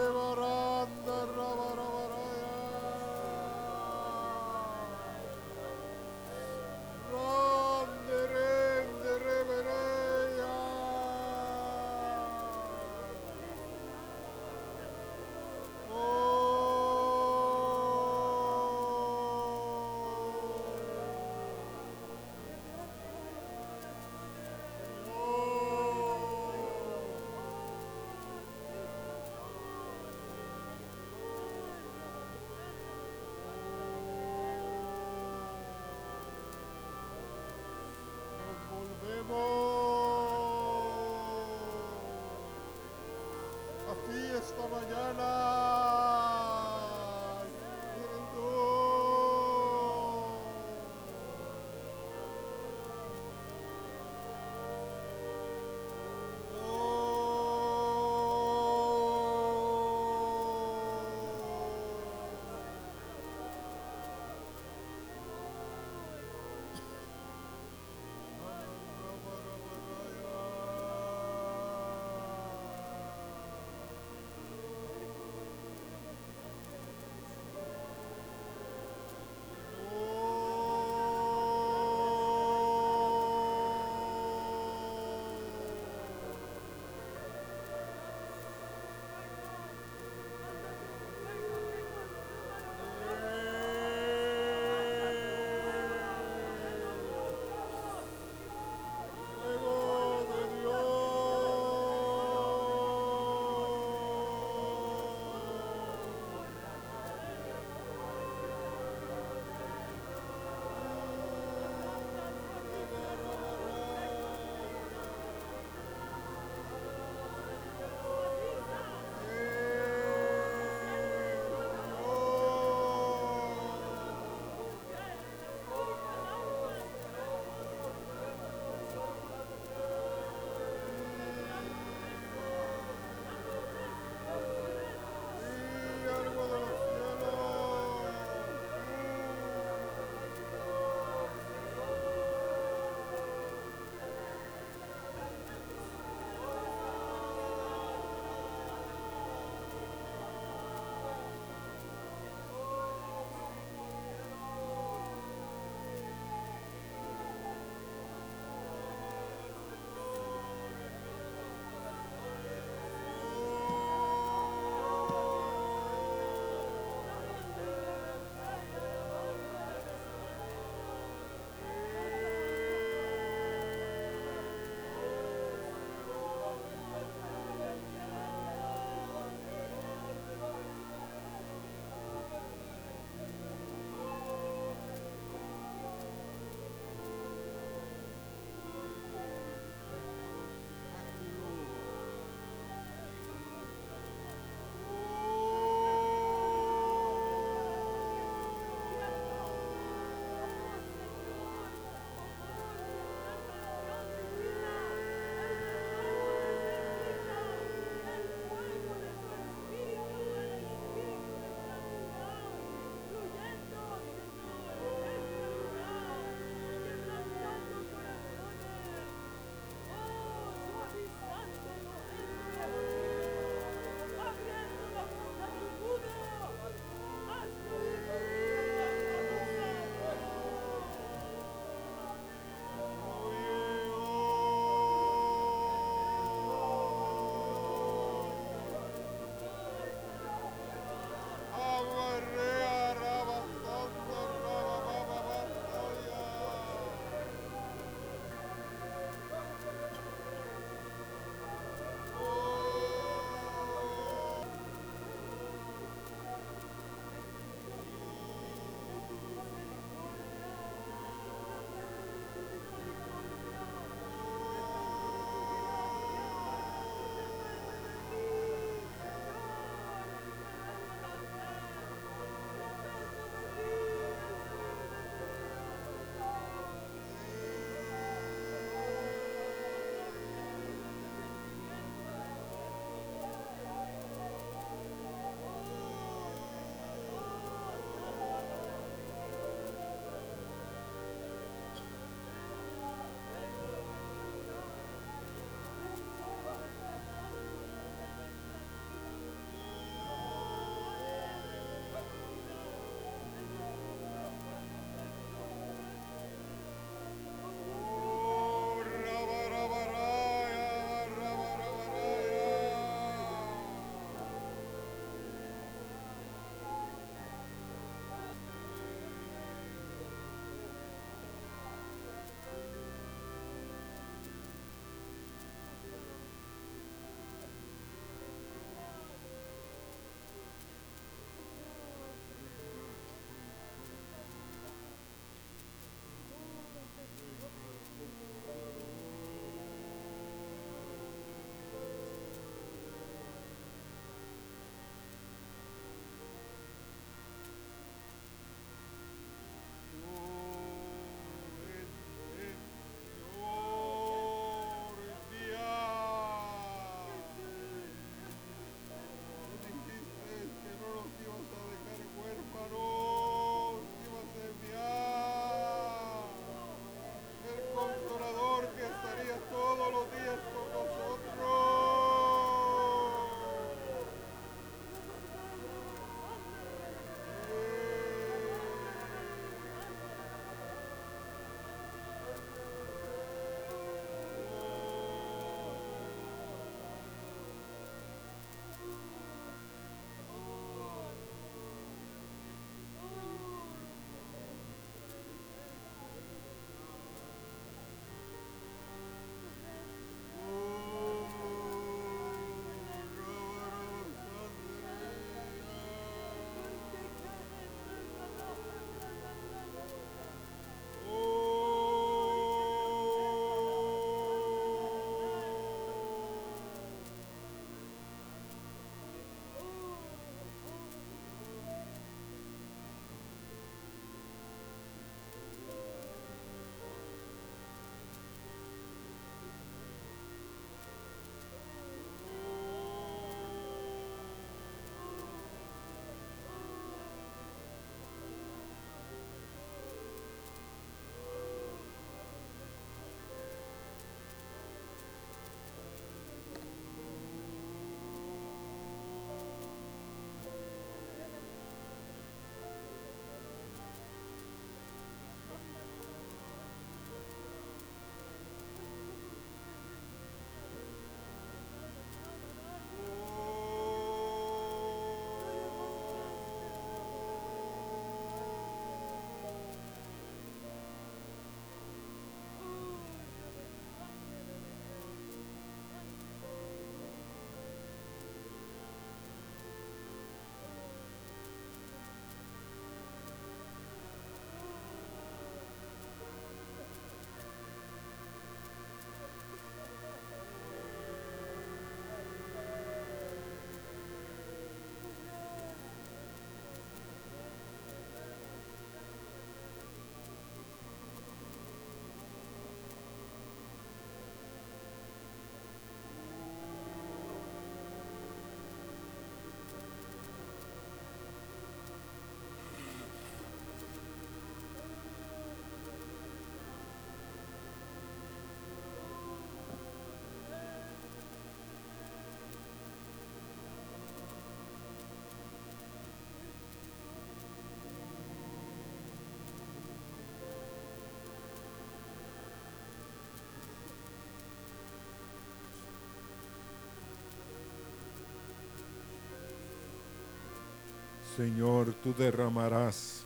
Señor, 541.37 541.93
tú 542.03 542.15
derramarás 542.17 543.21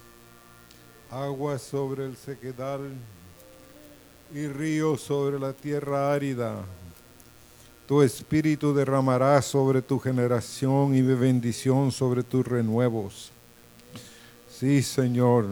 agua 1.09 1.57
sobre 1.57 2.05
el 2.05 2.18
sequedal 2.18 2.91
y 4.34 4.47
río 4.47 4.97
sobre 4.97 5.39
la 5.39 5.53
tierra 5.53 6.12
árida. 6.12 6.57
Tu 7.88 8.01
espíritu 8.01 8.74
derramará 8.74 9.41
sobre 9.41 9.82
tu 9.82 9.97
generación 9.97 10.93
y 10.93 11.01
bendición 11.01 11.89
sobre 11.89 12.22
tus 12.22 12.45
renuevos. 12.45 13.32
Sí, 14.59 14.84
Señor. 14.84 15.45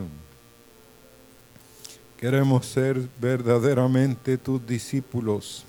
Queremos 2.18 2.66
ser 2.66 3.00
verdaderamente 3.22 4.38
tus 4.38 4.68
discípulos 4.68 5.64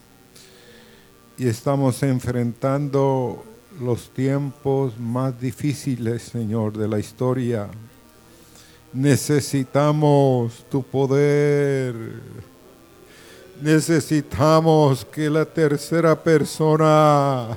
y 1.39 1.47
estamos 1.47 2.03
enfrentando 2.03 3.45
los 3.79 4.11
tiempos 4.11 4.99
más 4.99 5.41
difíciles, 5.41 6.23
Señor, 6.23 6.77
de 6.77 6.89
la 6.89 6.99
historia. 6.99 7.69
Necesitamos 8.93 10.65
tu 10.69 10.83
poder. 10.83 11.95
Necesitamos 13.61 15.05
que 15.05 15.31
la 15.31 15.45
tercera 15.45 16.19
persona 16.19 17.57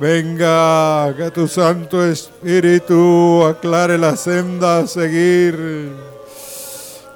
venga, 0.00 1.14
que 1.16 1.30
tu 1.30 1.46
Santo 1.46 2.04
Espíritu 2.04 3.44
aclare 3.44 3.96
la 3.98 4.16
senda 4.16 4.78
a 4.78 4.86
seguir 4.86 6.12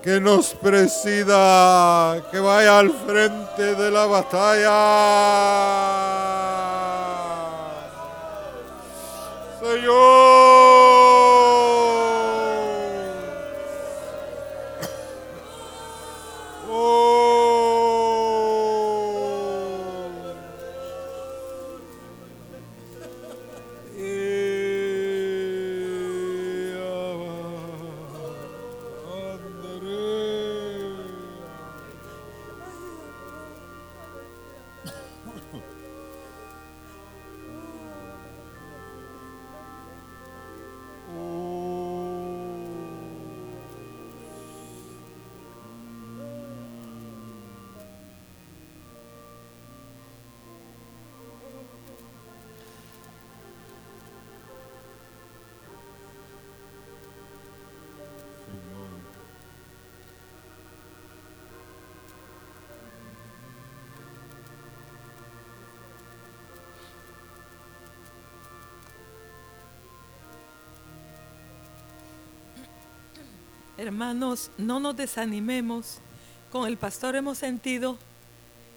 que 0.06 0.20
nos 0.20 0.54
presida, 0.54 2.22
que 2.30 2.38
vaya 2.38 2.78
al 2.78 2.92
frente 2.92 3.74
de 3.74 3.90
la 3.90 4.06
batalla. 4.06 4.76
Señor. 9.76 10.25
Hermanos, 73.78 74.50
no 74.56 74.80
nos 74.80 74.96
desanimemos. 74.96 75.98
Con 76.50 76.66
el 76.66 76.78
pastor 76.78 77.14
hemos 77.16 77.38
sentido 77.38 77.98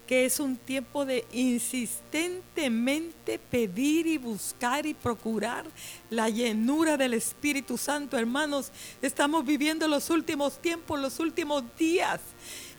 que 0.05 0.25
es 0.25 0.39
un 0.39 0.57
tiempo 0.57 1.05
de 1.05 1.25
insistentemente 1.31 3.37
pedir 3.37 4.07
y 4.07 4.17
buscar 4.17 4.87
y 4.87 4.95
procurar 4.95 5.65
la 6.09 6.29
llenura 6.29 6.97
del 6.97 7.13
Espíritu 7.13 7.77
Santo. 7.77 8.17
Hermanos, 8.17 8.71
estamos 9.03 9.45
viviendo 9.45 9.87
los 9.87 10.09
últimos 10.09 10.59
tiempos, 10.59 10.99
los 10.99 11.19
últimos 11.19 11.63
días. 11.77 12.19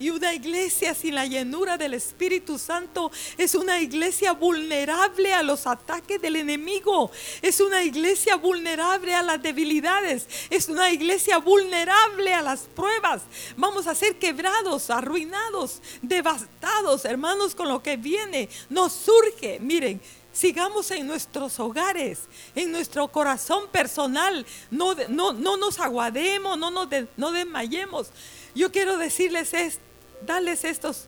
Y 0.00 0.08
una 0.08 0.32
iglesia 0.32 0.94
sin 0.94 1.14
la 1.14 1.26
llenura 1.26 1.76
del 1.76 1.92
Espíritu 1.92 2.58
Santo 2.58 3.12
es 3.36 3.54
una 3.54 3.80
iglesia 3.80 4.32
vulnerable 4.32 5.34
a 5.34 5.42
los 5.42 5.66
ataques 5.66 6.22
del 6.22 6.36
enemigo. 6.36 7.10
Es 7.42 7.60
una 7.60 7.84
iglesia 7.84 8.36
vulnerable 8.36 9.14
a 9.14 9.22
las 9.22 9.42
debilidades. 9.42 10.26
Es 10.48 10.70
una 10.70 10.90
iglesia 10.90 11.36
vulnerable 11.36 12.32
a 12.32 12.40
las 12.40 12.60
pruebas. 12.60 13.20
Vamos 13.58 13.86
a 13.86 13.94
ser 13.94 14.18
quebrados, 14.18 14.88
arruinados, 14.88 15.82
devastados, 16.00 17.04
hermanos, 17.04 17.54
con 17.54 17.68
lo 17.68 17.82
que 17.82 17.98
viene. 17.98 18.48
Nos 18.70 18.94
surge, 18.94 19.60
miren, 19.60 20.00
sigamos 20.32 20.90
en 20.92 21.06
nuestros 21.06 21.60
hogares, 21.60 22.20
en 22.54 22.72
nuestro 22.72 23.08
corazón 23.08 23.68
personal, 23.68 24.46
no, 24.70 24.94
no, 25.10 25.34
no 25.34 25.58
nos 25.58 25.78
aguademos, 25.78 26.56
no 26.56 26.70
nos 26.70 26.88
no 27.18 27.32
desmayemos. 27.32 28.08
Yo 28.54 28.72
quiero 28.72 28.96
decirles 28.96 29.52
esto, 29.54 29.89
darles 30.26 30.64
estos, 30.64 31.06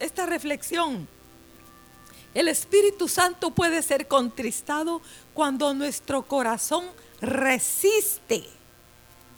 esta 0.00 0.26
reflexión. 0.26 1.08
El 2.34 2.48
Espíritu 2.48 3.08
Santo 3.08 3.52
puede 3.52 3.80
ser 3.82 4.08
contristado 4.08 5.00
cuando 5.34 5.72
nuestro 5.72 6.22
corazón 6.22 6.84
resiste 7.20 8.48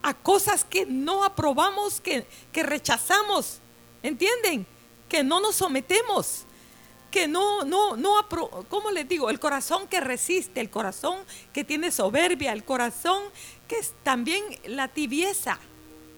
a 0.03 0.14
cosas 0.14 0.64
que 0.64 0.87
no 0.87 1.24
aprobamos, 1.24 2.01
que, 2.01 2.27
que 2.53 2.62
rechazamos. 2.62 3.59
¿Entienden? 4.03 4.66
Que 5.09 5.22
no 5.22 5.41
nos 5.41 5.57
sometemos. 5.57 6.45
Que 7.11 7.29
no, 7.29 7.64
no, 7.64 7.97
no, 7.97 8.14
¿cómo 8.68 8.91
les 8.91 9.09
digo? 9.09 9.31
El 9.31 9.41
corazón 9.41 9.89
que 9.89 10.01
resiste, 10.01 10.61
el 10.61 10.70
corazón 10.70 11.18
que 11.53 11.64
tiene 11.64 11.91
soberbia, 11.91 12.53
el 12.53 12.64
corazón 12.64 13.22
que 13.68 13.79
es 13.79 13.95
también 14.03 14.43
la 14.64 14.89
tibieza, 14.89 15.59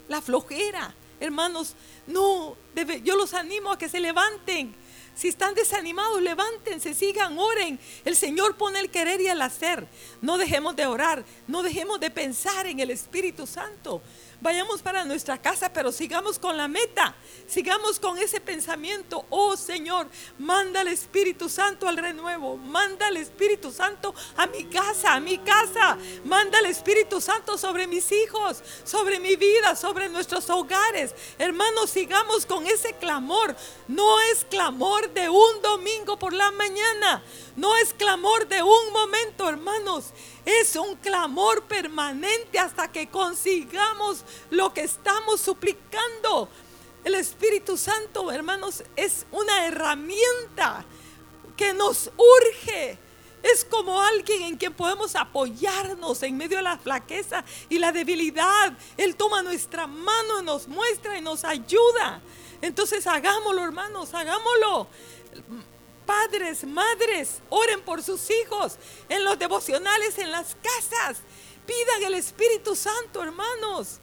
la 0.09 0.21
flojera. 0.21 0.95
Hermanos, 1.21 1.75
no, 2.07 2.57
yo 3.05 3.17
los 3.17 3.35
animo 3.35 3.73
a 3.73 3.79
que 3.79 3.89
se 3.89 4.01
levanten. 4.01 4.75
Si 5.15 5.27
están 5.27 5.55
desanimados, 5.55 6.23
levántense, 6.23 6.95
sigan, 6.95 7.39
oren. 7.39 7.81
El 8.05 8.15
Señor 8.15 8.57
pone 8.57 8.79
el 8.79 8.89
querer 8.89 9.21
y 9.21 9.27
el 9.27 9.43
hacer. 9.43 9.89
No 10.21 10.39
dejemos 10.39 10.77
de 10.77 10.87
orar, 10.87 11.25
no 11.49 11.65
dejemos 11.65 11.99
de 11.99 12.11
pensar 12.11 12.69
en 12.69 12.79
el 12.79 12.91
Espíritu 12.91 13.47
Santo 13.47 14.01
vayamos 14.41 14.83
para 14.83 15.05
nuestra 15.05 15.39
casa, 15.39 15.73
pero 15.73 15.93
sigamos 15.93 16.39
con 16.39 16.57
la 16.57 16.69
meta, 16.69 17.15
sigamos 17.47 17.99
con 17.99 18.19
ese 18.19 18.41
pensamiento. 18.41 19.27
Oh 19.31 19.57
Señor, 19.57 20.09
manda 20.39 20.83
el 20.83 20.89
Espíritu 20.89 21.49
Santo 21.49 21.89
al 21.89 21.97
renuevo, 21.97 22.57
manda 22.57 23.09
el 23.09 23.17
Espíritu 23.17 23.73
Santo 23.73 24.15
a 24.37 24.47
mi 24.47 24.65
casa, 24.65 25.15
a 25.15 25.21
mi 25.21 25.39
casa, 25.39 25.99
manda 26.25 26.59
el 26.59 26.67
Espíritu 26.67 27.21
Santo 27.21 27.59
sobre 27.59 27.87
mis 27.87 28.11
hijos, 28.13 28.63
sobre 28.85 29.21
mi 29.21 29.37
vida, 29.37 29.75
sobre 29.77 30.09
nuestros 30.09 30.49
hogares. 30.51 31.15
Hermanos, 31.39 31.91
sigamos 31.91 32.47
con 32.47 32.67
ese 32.67 32.93
clamor. 32.95 33.57
No 33.89 34.21
es 34.33 34.45
clamor 34.45 35.13
de 35.13 35.29
un 35.29 35.63
domingo 35.63 36.19
por 36.19 36.33
la 36.33 36.51
mañana, 36.51 37.23
no 37.57 37.77
es 37.77 37.93
clamor 37.95 38.47
de 38.49 38.63
un 38.63 38.93
momento, 38.93 39.49
hermanos. 39.49 40.13
Es 40.45 40.77
un 40.77 40.97
clamor 40.97 41.65
permanente 41.65 42.59
hasta 42.59 42.91
que 42.91 43.09
consigamos 43.09 44.25
lo 44.51 44.73
que 44.73 44.83
estamos 44.83 45.41
suplicando. 45.41 46.49
El 47.05 47.15
Espíritu 47.15 47.77
Santo, 47.77 48.31
hermanos, 48.31 48.83
es 48.97 49.27
una 49.31 49.67
herramienta 49.67 50.85
que 51.57 51.73
nos 51.73 52.11
urge. 52.17 52.99
Es 53.43 53.65
como 53.65 54.01
alguien 54.01 54.43
en 54.43 54.57
quien 54.57 54.75
podemos 54.75 55.15
apoyarnos 55.15 56.23
en 56.23 56.37
medio 56.37 56.57
de 56.57 56.65
la 56.65 56.79
flaqueza 56.79 57.45
y 57.69 57.79
la 57.79 57.93
debilidad. 57.93 58.77
Él 58.97 59.15
toma 59.17 59.43
nuestra 59.43 59.87
mano, 59.87 60.43
nos 60.43 60.67
muestra 60.67 61.17
y 61.17 61.23
nos 61.23 61.45
ayuda. 61.45 62.21
Entonces 62.61 63.07
hagámoslo, 63.07 63.63
hermanos, 63.63 64.13
hagámoslo 64.13 64.89
padres, 66.09 66.65
madres, 66.65 67.43
oren 67.51 67.83
por 67.83 68.03
sus 68.03 68.31
hijos 68.31 68.79
en 69.11 69.23
los 69.25 69.39
devocionales, 69.39 70.17
en 70.17 70.31
las 70.31 70.57
casas. 70.57 71.19
Pidan 71.67 72.03
el 72.05 72.15
Espíritu 72.15 72.75
Santo, 72.75 73.23
hermanos. 73.23 74.01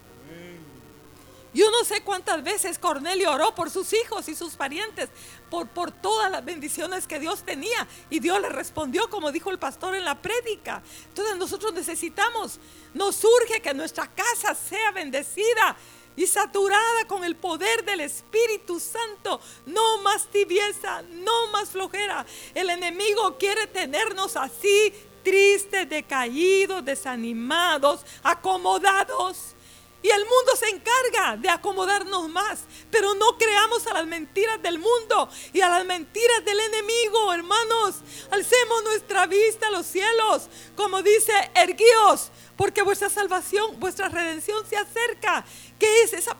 Yo 1.51 1.71
no 1.71 1.83
sé 1.83 2.03
cuántas 2.03 2.43
veces 2.43 2.77
Cornelio 2.77 3.31
oró 3.31 3.55
por 3.55 3.71
sus 3.71 3.91
hijos 3.93 4.27
y 4.27 4.35
sus 4.35 4.55
parientes, 4.55 5.09
por, 5.49 5.69
por 5.69 5.89
todas 5.89 6.29
las 6.29 6.43
bendiciones 6.45 7.07
que 7.07 7.17
Dios 7.17 7.43
tenía. 7.43 7.87
Y 8.09 8.19
Dios 8.19 8.39
le 8.39 8.49
respondió, 8.49 9.09
como 9.09 9.31
dijo 9.31 9.49
el 9.49 9.57
pastor 9.57 9.95
en 9.95 10.05
la 10.05 10.21
prédica. 10.21 10.83
Entonces 11.07 11.37
nosotros 11.37 11.73
necesitamos, 11.73 12.59
nos 12.93 13.23
urge 13.23 13.61
que 13.61 13.73
nuestra 13.73 14.07
casa 14.13 14.53
sea 14.53 14.91
bendecida 14.91 15.75
y 16.15 16.27
saturada 16.27 17.05
con 17.07 17.23
el 17.23 17.35
poder 17.35 17.83
del 17.83 18.01
Espíritu 18.01 18.79
Santo. 18.79 19.39
No 19.65 20.01
más 20.01 20.27
tibieza, 20.27 21.01
no 21.03 21.47
más 21.47 21.69
flojera. 21.69 22.25
El 22.53 22.69
enemigo 22.69 23.37
quiere 23.37 23.67
tenernos 23.67 24.35
así, 24.35 24.93
tristes, 25.23 25.89
decaídos, 25.89 26.85
desanimados, 26.85 28.05
acomodados. 28.23 29.55
Y 30.05 30.09
el 30.11 30.19
mundo 30.19 30.55
se 30.55 30.69
encarga 30.69 31.35
de 31.35 31.49
acomodarnos 31.49 32.29
más. 32.29 32.65
Pero 32.91 33.15
no 33.15 33.39
creamos 33.39 33.87
a 33.87 33.93
las 33.95 34.05
mentiras 34.05 34.61
del 34.61 34.77
mundo 34.77 35.27
y 35.51 35.61
a 35.61 35.69
las 35.69 35.83
mentiras 35.83 36.45
del 36.45 36.59
enemigo, 36.59 37.33
hermanos. 37.33 37.95
Alcemos 38.29 38.83
nuestra 38.83 39.25
vista 39.25 39.67
a 39.67 39.71
los 39.71 39.87
cielos. 39.87 40.47
Como 40.75 41.01
dice, 41.01 41.33
erguíos, 41.55 42.29
porque 42.55 42.83
vuestra 42.83 43.09
salvación, 43.09 43.79
vuestra 43.79 44.07
redención 44.09 44.63
se 44.69 44.77
acerca. 44.77 45.43
¿Qué 45.79 46.03
es 46.03 46.13
esa? 46.13 46.35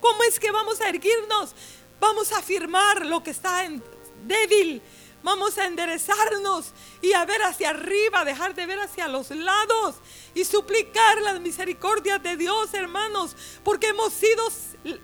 ¿Cómo 0.00 0.22
es 0.24 0.38
que 0.38 0.50
vamos 0.50 0.80
a 0.80 0.88
erguirnos? 0.88 1.54
Vamos 2.00 2.32
a 2.32 2.38
afirmar 2.38 3.06
lo 3.06 3.22
que 3.22 3.30
está 3.30 3.64
en 3.64 3.82
débil. 4.24 4.82
Vamos 5.22 5.56
a 5.56 5.64
enderezarnos 5.64 6.72
y 7.00 7.14
a 7.14 7.24
ver 7.24 7.42
hacia 7.42 7.70
arriba, 7.70 8.26
dejar 8.26 8.54
de 8.54 8.66
ver 8.66 8.78
hacia 8.80 9.08
los 9.08 9.30
lados 9.30 9.94
y 10.34 10.44
suplicar 10.44 11.22
las 11.22 11.40
misericordias 11.40 12.22
de 12.22 12.36
Dios, 12.36 12.74
hermanos, 12.74 13.34
porque 13.64 13.88
hemos 13.88 14.12
sido 14.12 14.46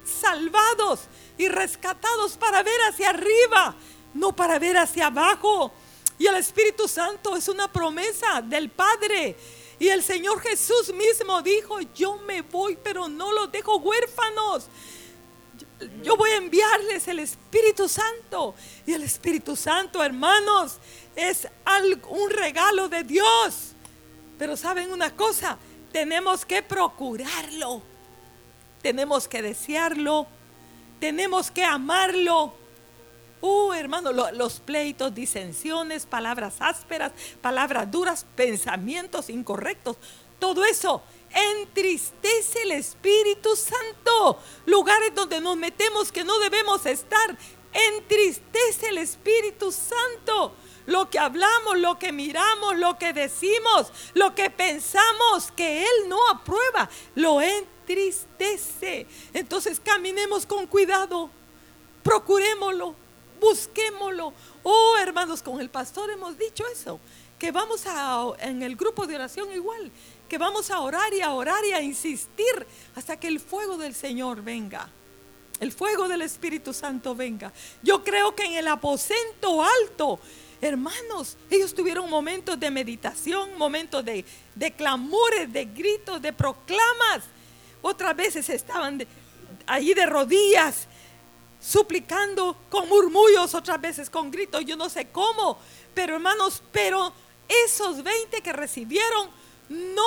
salvados 0.05 1.01
y 1.39 1.49
rescatados 1.49 2.37
para 2.37 2.63
ver 2.63 2.79
hacia 2.91 3.09
arriba, 3.09 3.75
no 4.13 4.37
para 4.37 4.59
ver 4.59 4.77
hacia 4.77 5.07
abajo. 5.07 5.73
Y 6.19 6.27
el 6.27 6.35
Espíritu 6.35 6.87
Santo 6.87 7.35
es 7.35 7.49
una 7.49 7.73
promesa 7.73 8.43
del 8.43 8.69
Padre. 8.69 9.39
Y 9.81 9.89
el 9.89 10.03
Señor 10.03 10.41
Jesús 10.43 10.93
mismo 10.93 11.41
dijo, 11.41 11.81
yo 11.95 12.19
me 12.19 12.43
voy, 12.43 12.77
pero 12.85 13.09
no 13.09 13.33
los 13.33 13.51
dejo 13.51 13.79
huérfanos. 13.79 14.69
Yo 16.03 16.19
voy 16.19 16.31
a 16.33 16.37
enviarles 16.37 17.09
el 17.09 17.19
Espíritu 17.19 17.89
Santo. 17.89 18.55
Y 18.87 18.93
el 18.93 19.03
Espíritu 19.03 19.57
Santo, 19.57 20.05
hermanos, 20.05 20.77
es 21.17 21.49
un 22.11 22.31
regalo 22.31 22.91
de 22.91 23.05
Dios. 23.05 23.73
Pero 24.39 24.55
saben 24.55 24.93
una 24.93 25.17
cosa, 25.17 25.57
tenemos 25.91 26.45
que 26.45 26.63
procurarlo. 26.63 27.83
Tenemos 28.83 29.27
que 29.29 29.41
desearlo. 29.41 30.27
Tenemos 31.01 31.51
que 31.51 31.65
amarlo. 31.65 32.60
Uh, 33.41 33.73
hermano, 33.73 34.13
los 34.13 34.61
pleitos, 34.61 35.15
disensiones, 35.15 36.05
palabras 36.05 36.57
ásperas, 36.61 37.13
palabras 37.41 37.91
duras, 37.91 38.27
pensamientos 38.37 39.31
incorrectos, 39.31 39.97
todo 40.39 40.65
eso 40.65 41.03
entristece 41.31 42.63
el 42.63 42.73
Espíritu 42.73 43.55
Santo. 43.57 44.39
Lugares 44.67 45.15
donde 45.15 45.41
nos 45.41 45.57
metemos 45.57 46.13
que 46.13 46.25
no 46.25 46.39
debemos 46.39 46.85
estar, 46.87 47.37
entristece 47.73 48.89
el 48.89 48.99
Espíritu 48.99 49.73
Santo. 49.73 50.55
Lo 50.87 51.09
que 51.09 51.19
hablamos, 51.19 51.79
lo 51.79 51.99
que 51.99 52.11
miramos, 52.11 52.77
lo 52.77 52.99
que 52.99 53.13
decimos, 53.13 53.93
lo 54.15 54.35
que 54.35 54.51
pensamos 54.51 55.53
que 55.55 55.83
Él 55.83 56.09
no 56.09 56.19
aprueba, 56.29 56.91
lo 57.15 57.41
entristece. 57.41 59.07
Entonces 59.33 59.81
caminemos 59.81 60.47
con 60.47 60.67
cuidado, 60.67 61.31
procurémoslo 62.03 62.97
busquémoslo. 63.41 64.33
Oh, 64.63 64.97
hermanos, 65.01 65.43
con 65.43 65.61
el 65.61 65.71
pastor 65.71 66.11
hemos 66.11 66.37
dicho 66.39 66.65
eso, 66.73 67.01
que 67.39 67.51
vamos 67.51 67.85
a, 67.87 68.25
en 68.41 68.63
el 68.63 68.77
grupo 68.77 69.07
de 69.07 69.17
oración 69.17 69.53
igual, 69.53 69.91
que 70.29 70.39
vamos 70.39 70.71
a 70.71 70.81
orar 70.81 71.13
y 71.15 71.23
a 71.23 71.33
orar 71.33 71.65
y 71.65 71.73
a 71.73 71.81
insistir 71.81 72.67
hasta 72.95 73.19
que 73.19 73.29
el 73.29 73.41
fuego 73.41 73.77
del 73.77 73.95
Señor 73.95 74.43
venga. 74.43 74.89
El 75.59 75.73
fuego 75.73 76.09
del 76.09 76.23
Espíritu 76.23 76.73
Santo 76.73 77.15
venga. 77.15 77.53
Yo 77.83 78.03
creo 78.03 78.35
que 78.35 78.45
en 78.45 78.55
el 78.55 78.69
aposento 78.69 79.63
alto, 79.63 80.19
hermanos, 80.61 81.37
ellos 81.51 81.75
tuvieron 81.75 82.09
momentos 82.09 82.59
de 82.59 82.71
meditación, 82.71 83.59
momentos 83.59 84.05
de, 84.05 84.25
de 84.55 84.73
clamores, 84.73 85.53
de 85.53 85.67
gritos, 85.67 86.23
de 86.23 86.33
proclamas. 86.33 87.25
Otras 87.83 88.17
veces 88.17 88.49
estaban 88.49 89.07
allí 89.67 89.93
de 89.93 90.07
rodillas 90.07 90.89
suplicando 91.61 92.57
con 92.71 92.89
murmullos, 92.89 93.55
otras 93.55 93.81
veces 93.81 94.09
con 94.09 94.31
gritos, 94.31 94.65
yo 94.65 94.77
no 94.77 94.89
sé 94.89 95.09
cómo, 95.11 95.59
pero 95.95 96.15
hermanos, 96.15 96.63
pero 96.73 97.13
esos 97.67 98.03
20 98.03 98.41
que 98.41 98.53
recibieron, 98.53 99.29
no, 99.69 100.03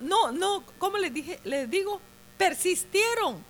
no, 0.00 0.30
no, 0.30 0.64
¿cómo 0.78 0.98
les 0.98 1.12
dije? 1.12 1.40
Les 1.44 1.68
digo, 1.70 2.00
persistieron, 2.36 3.42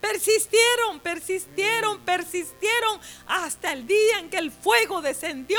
persistieron, 0.00 1.00
persistieron, 1.00 2.00
persistieron 2.00 3.00
hasta 3.26 3.72
el 3.72 3.86
día 3.86 4.18
en 4.18 4.30
que 4.30 4.38
el 4.38 4.50
fuego 4.50 5.00
descendió. 5.00 5.58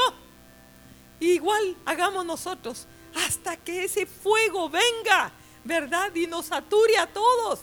Igual 1.20 1.76
hagamos 1.86 2.26
nosotros 2.26 2.86
hasta 3.26 3.57
que 3.57 3.86
ese 3.86 4.05
fuego 4.05 4.70
venga, 4.70 5.32
¿verdad? 5.63 6.13
Y 6.13 6.28
nos 6.28 6.47
sature 6.47 6.97
a 6.99 7.07
todos 7.07 7.61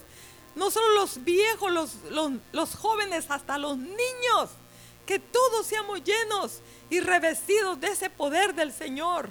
no 0.55 0.71
solo 0.71 0.95
los 0.95 1.23
viejos, 1.23 1.71
los, 2.51 2.75
jóvenes, 2.75 3.25
hasta 3.29 3.57
los 3.57 3.77
niños, 3.77 4.49
que 5.05 5.19
todos 5.19 5.67
seamos 5.67 6.03
llenos 6.03 6.61
y 6.89 6.99
revestidos 6.99 7.79
de 7.79 7.87
ese 7.87 8.09
poder 8.09 8.55
del 8.55 8.71
Señor. 8.71 9.29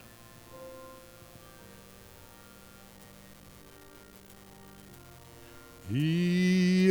Y 5.90 6.88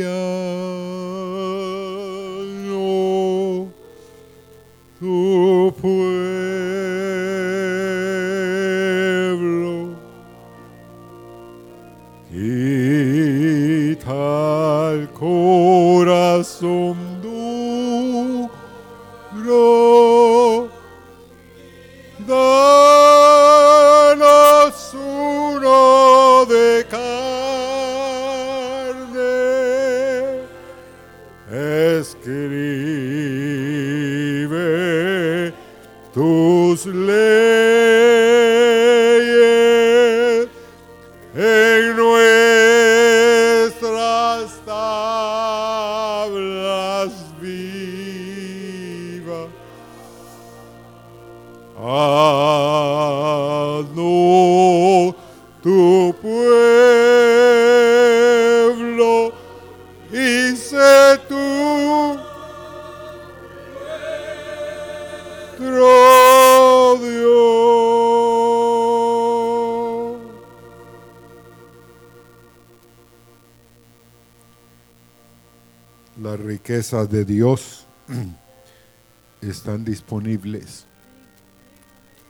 riquezas 76.64 77.10
de 77.10 77.26
Dios 77.26 77.84
están 79.42 79.84
disponibles, 79.84 80.86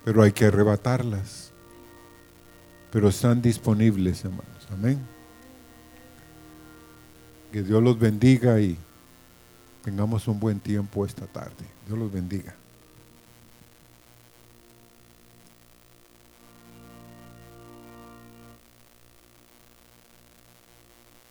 pero 0.04 0.24
hay 0.24 0.32
que 0.32 0.46
arrebatarlas. 0.46 1.52
Pero 2.90 3.08
están 3.10 3.40
disponibles, 3.40 4.24
hermanos. 4.24 4.66
Amén. 4.72 4.98
Que 7.52 7.62
Dios 7.62 7.80
los 7.80 7.96
bendiga 7.96 8.60
y 8.60 8.76
tengamos 9.84 10.26
un 10.26 10.40
buen 10.40 10.58
tiempo 10.58 11.06
esta 11.06 11.26
tarde. 11.26 11.64
Dios 11.86 11.96
los 11.96 12.12
bendiga. 12.12 12.56